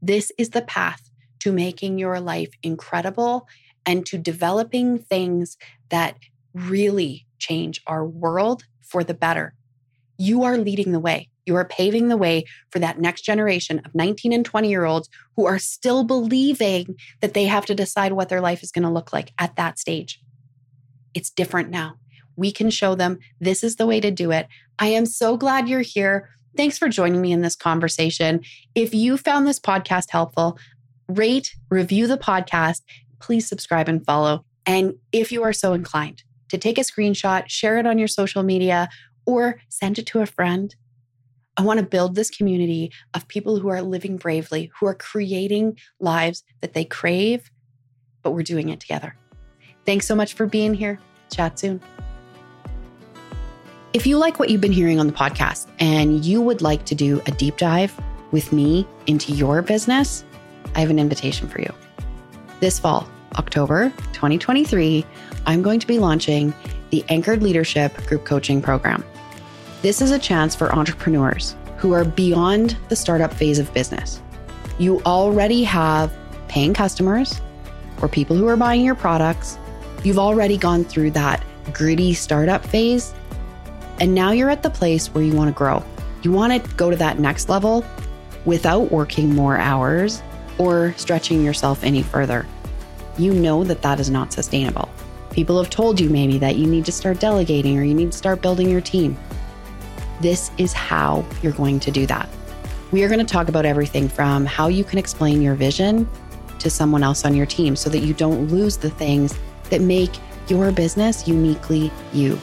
This 0.00 0.32
is 0.38 0.50
the 0.50 0.62
path 0.62 1.10
to 1.40 1.52
making 1.52 1.98
your 1.98 2.20
life 2.20 2.50
incredible 2.62 3.46
and 3.86 4.04
to 4.06 4.18
developing 4.18 4.98
things 4.98 5.56
that 5.90 6.18
really 6.54 7.26
change 7.38 7.82
our 7.86 8.06
world 8.06 8.64
for 8.82 9.04
the 9.04 9.14
better. 9.14 9.54
You 10.16 10.44
are 10.44 10.56
leading 10.56 10.92
the 10.92 11.00
way. 11.00 11.28
You 11.46 11.56
are 11.56 11.64
paving 11.64 12.08
the 12.08 12.16
way 12.16 12.44
for 12.70 12.78
that 12.78 12.98
next 12.98 13.22
generation 13.22 13.80
of 13.84 13.94
19 13.94 14.32
and 14.32 14.44
20 14.44 14.68
year 14.68 14.84
olds 14.84 15.08
who 15.36 15.46
are 15.46 15.58
still 15.58 16.04
believing 16.04 16.96
that 17.20 17.34
they 17.34 17.44
have 17.44 17.66
to 17.66 17.74
decide 17.74 18.12
what 18.12 18.28
their 18.28 18.40
life 18.40 18.62
is 18.62 18.70
going 18.70 18.84
to 18.84 18.90
look 18.90 19.12
like 19.12 19.32
at 19.38 19.56
that 19.56 19.78
stage. 19.78 20.20
It's 21.12 21.30
different 21.30 21.70
now. 21.70 21.96
We 22.36 22.50
can 22.50 22.70
show 22.70 22.94
them 22.94 23.18
this 23.40 23.62
is 23.62 23.76
the 23.76 23.86
way 23.86 24.00
to 24.00 24.10
do 24.10 24.30
it. 24.32 24.48
I 24.78 24.88
am 24.88 25.06
so 25.06 25.36
glad 25.36 25.68
you're 25.68 25.80
here. 25.80 26.30
Thanks 26.56 26.78
for 26.78 26.88
joining 26.88 27.20
me 27.20 27.32
in 27.32 27.42
this 27.42 27.56
conversation. 27.56 28.42
If 28.74 28.94
you 28.94 29.16
found 29.16 29.46
this 29.46 29.60
podcast 29.60 30.10
helpful, 30.10 30.58
rate, 31.08 31.54
review 31.68 32.06
the 32.06 32.18
podcast, 32.18 32.82
please 33.20 33.48
subscribe 33.48 33.88
and 33.88 34.04
follow. 34.04 34.44
And 34.66 34.94
if 35.12 35.30
you 35.30 35.42
are 35.42 35.52
so 35.52 35.72
inclined 35.72 36.22
to 36.48 36.58
take 36.58 36.78
a 36.78 36.82
screenshot, 36.82 37.48
share 37.48 37.78
it 37.78 37.86
on 37.86 37.98
your 37.98 38.08
social 38.08 38.42
media, 38.42 38.88
or 39.26 39.60
send 39.68 39.98
it 39.98 40.06
to 40.06 40.20
a 40.20 40.26
friend 40.26 40.74
I 41.56 41.62
want 41.62 41.78
to 41.78 41.86
build 41.86 42.14
this 42.14 42.30
community 42.30 42.90
of 43.14 43.28
people 43.28 43.58
who 43.58 43.68
are 43.68 43.80
living 43.80 44.16
bravely, 44.16 44.72
who 44.78 44.86
are 44.86 44.94
creating 44.94 45.78
lives 46.00 46.42
that 46.60 46.74
they 46.74 46.84
crave, 46.84 47.50
but 48.22 48.32
we're 48.32 48.42
doing 48.42 48.70
it 48.70 48.80
together. 48.80 49.14
Thanks 49.86 50.06
so 50.06 50.16
much 50.16 50.34
for 50.34 50.46
being 50.46 50.74
here. 50.74 50.98
Chat 51.30 51.58
soon. 51.58 51.80
If 53.92 54.06
you 54.06 54.18
like 54.18 54.40
what 54.40 54.48
you've 54.48 54.60
been 54.60 54.72
hearing 54.72 54.98
on 54.98 55.06
the 55.06 55.12
podcast 55.12 55.68
and 55.78 56.24
you 56.24 56.40
would 56.40 56.60
like 56.60 56.84
to 56.86 56.96
do 56.96 57.22
a 57.26 57.30
deep 57.30 57.56
dive 57.58 57.94
with 58.32 58.52
me 58.52 58.84
into 59.06 59.32
your 59.32 59.62
business, 59.62 60.24
I 60.74 60.80
have 60.80 60.90
an 60.90 60.98
invitation 60.98 61.48
for 61.48 61.60
you. 61.60 61.72
This 62.58 62.80
fall, 62.80 63.08
October 63.36 63.90
2023, 64.12 65.06
I'm 65.46 65.62
going 65.62 65.78
to 65.78 65.86
be 65.86 66.00
launching 66.00 66.52
the 66.90 67.04
Anchored 67.08 67.42
Leadership 67.42 67.94
Group 68.06 68.24
Coaching 68.24 68.60
Program. 68.60 69.04
This 69.84 70.00
is 70.00 70.12
a 70.12 70.18
chance 70.18 70.54
for 70.54 70.74
entrepreneurs 70.74 71.56
who 71.76 71.92
are 71.92 72.06
beyond 72.06 72.78
the 72.88 72.96
startup 72.96 73.34
phase 73.34 73.58
of 73.58 73.70
business. 73.74 74.22
You 74.78 75.02
already 75.02 75.62
have 75.64 76.10
paying 76.48 76.72
customers 76.72 77.38
or 78.00 78.08
people 78.08 78.34
who 78.34 78.48
are 78.48 78.56
buying 78.56 78.82
your 78.82 78.94
products. 78.94 79.58
You've 80.02 80.18
already 80.18 80.56
gone 80.56 80.84
through 80.84 81.10
that 81.10 81.44
gritty 81.74 82.14
startup 82.14 82.64
phase. 82.64 83.12
And 84.00 84.14
now 84.14 84.30
you're 84.30 84.48
at 84.48 84.62
the 84.62 84.70
place 84.70 85.08
where 85.08 85.22
you 85.22 85.34
want 85.34 85.48
to 85.48 85.54
grow. 85.54 85.84
You 86.22 86.32
want 86.32 86.54
to 86.54 86.74
go 86.76 86.88
to 86.88 86.96
that 86.96 87.18
next 87.18 87.50
level. 87.50 87.84
without 88.46 88.90
working 88.90 89.34
more 89.34 89.58
hours 89.58 90.22
or 90.56 90.94
stretching 90.96 91.44
yourself 91.44 91.84
any 91.84 92.02
further. 92.02 92.46
You 93.18 93.34
know 93.34 93.64
that 93.64 93.82
that 93.82 94.00
is 94.00 94.08
not 94.08 94.32
sustainable. 94.32 94.88
People 95.30 95.58
have 95.58 95.68
told 95.68 96.00
you 96.00 96.08
maybe 96.08 96.38
that 96.38 96.56
you 96.56 96.66
need 96.66 96.86
to 96.86 96.92
start 96.92 97.20
delegating 97.20 97.78
or 97.78 97.84
you 97.84 97.92
need 97.92 98.12
to 98.12 98.16
start 98.16 98.40
building 98.40 98.70
your 98.70 98.80
team. 98.80 99.18
This 100.20 100.50
is 100.58 100.72
how 100.72 101.24
you're 101.42 101.52
going 101.52 101.80
to 101.80 101.90
do 101.90 102.06
that. 102.06 102.28
We 102.92 103.02
are 103.02 103.08
going 103.08 103.24
to 103.24 103.32
talk 103.32 103.48
about 103.48 103.66
everything 103.66 104.08
from 104.08 104.46
how 104.46 104.68
you 104.68 104.84
can 104.84 104.98
explain 104.98 105.42
your 105.42 105.54
vision 105.54 106.08
to 106.60 106.70
someone 106.70 107.02
else 107.02 107.24
on 107.24 107.34
your 107.34 107.46
team 107.46 107.76
so 107.76 107.90
that 107.90 107.98
you 107.98 108.14
don't 108.14 108.48
lose 108.48 108.76
the 108.76 108.90
things 108.90 109.36
that 109.70 109.80
make 109.80 110.10
your 110.48 110.70
business 110.72 111.26
uniquely 111.26 111.90
you. 112.12 112.38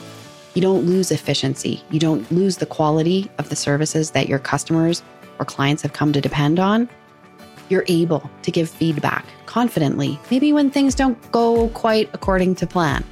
You 0.54 0.60
don't 0.60 0.84
lose 0.84 1.10
efficiency. 1.10 1.82
You 1.90 1.98
don't 1.98 2.30
lose 2.30 2.58
the 2.58 2.66
quality 2.66 3.30
of 3.38 3.48
the 3.48 3.56
services 3.56 4.10
that 4.10 4.28
your 4.28 4.38
customers 4.38 5.02
or 5.38 5.44
clients 5.44 5.82
have 5.82 5.94
come 5.94 6.12
to 6.12 6.20
depend 6.20 6.58
on. 6.58 6.88
You're 7.68 7.84
able 7.88 8.30
to 8.42 8.50
give 8.50 8.68
feedback 8.68 9.24
confidently, 9.46 10.18
maybe 10.30 10.52
when 10.52 10.70
things 10.70 10.94
don't 10.94 11.18
go 11.32 11.68
quite 11.70 12.10
according 12.12 12.56
to 12.56 12.66
plan. 12.66 13.04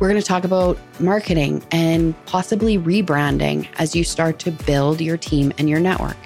We're 0.00 0.08
going 0.08 0.20
to 0.20 0.26
talk 0.26 0.44
about 0.44 0.78
marketing 0.98 1.62
and 1.72 2.14
possibly 2.24 2.78
rebranding 2.78 3.68
as 3.78 3.94
you 3.94 4.02
start 4.02 4.38
to 4.38 4.50
build 4.50 4.98
your 4.98 5.18
team 5.18 5.52
and 5.58 5.68
your 5.68 5.78
network. 5.78 6.16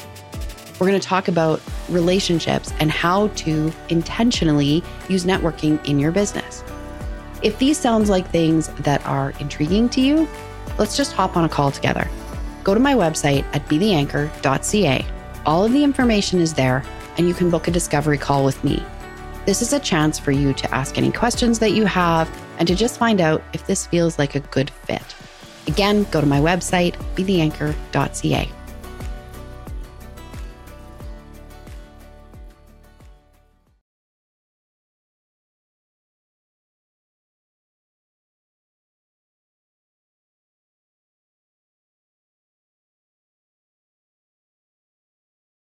We're 0.78 0.86
going 0.86 1.00
to 1.00 1.06
talk 1.06 1.26
about 1.26 1.60
relationships 1.88 2.72
and 2.78 2.92
how 2.92 3.28
to 3.28 3.72
intentionally 3.88 4.84
use 5.08 5.24
networking 5.24 5.84
in 5.88 5.98
your 5.98 6.12
business. 6.12 6.62
If 7.42 7.58
these 7.58 7.76
sounds 7.76 8.08
like 8.08 8.30
things 8.30 8.68
that 8.84 9.04
are 9.06 9.30
intriguing 9.40 9.88
to 9.90 10.00
you, 10.00 10.28
let's 10.78 10.96
just 10.96 11.12
hop 11.12 11.36
on 11.36 11.44
a 11.44 11.48
call 11.48 11.72
together. 11.72 12.08
Go 12.62 12.74
to 12.74 12.80
my 12.80 12.94
website 12.94 13.44
at 13.54 13.66
betheanchor.ca. 13.66 15.04
All 15.46 15.64
of 15.64 15.72
the 15.72 15.82
information 15.82 16.38
is 16.38 16.54
there, 16.54 16.84
and 17.18 17.26
you 17.26 17.34
can 17.34 17.50
book 17.50 17.66
a 17.66 17.72
discovery 17.72 18.18
call 18.18 18.44
with 18.44 18.62
me. 18.62 18.80
This 19.46 19.62
is 19.62 19.72
a 19.72 19.80
chance 19.80 20.16
for 20.16 20.30
you 20.30 20.54
to 20.54 20.72
ask 20.72 20.96
any 20.96 21.10
questions 21.10 21.58
that 21.58 21.72
you 21.72 21.86
have 21.86 22.30
and 22.58 22.68
to 22.68 22.74
just 22.74 22.98
find 22.98 23.20
out 23.20 23.42
if 23.52 23.66
this 23.66 23.86
feels 23.86 24.18
like 24.18 24.34
a 24.34 24.40
good 24.40 24.70
fit. 24.70 25.14
Again, 25.66 26.04
go 26.10 26.20
to 26.20 26.26
my 26.26 26.40
website, 26.40 26.94
betheanchor.ca. 27.14 28.50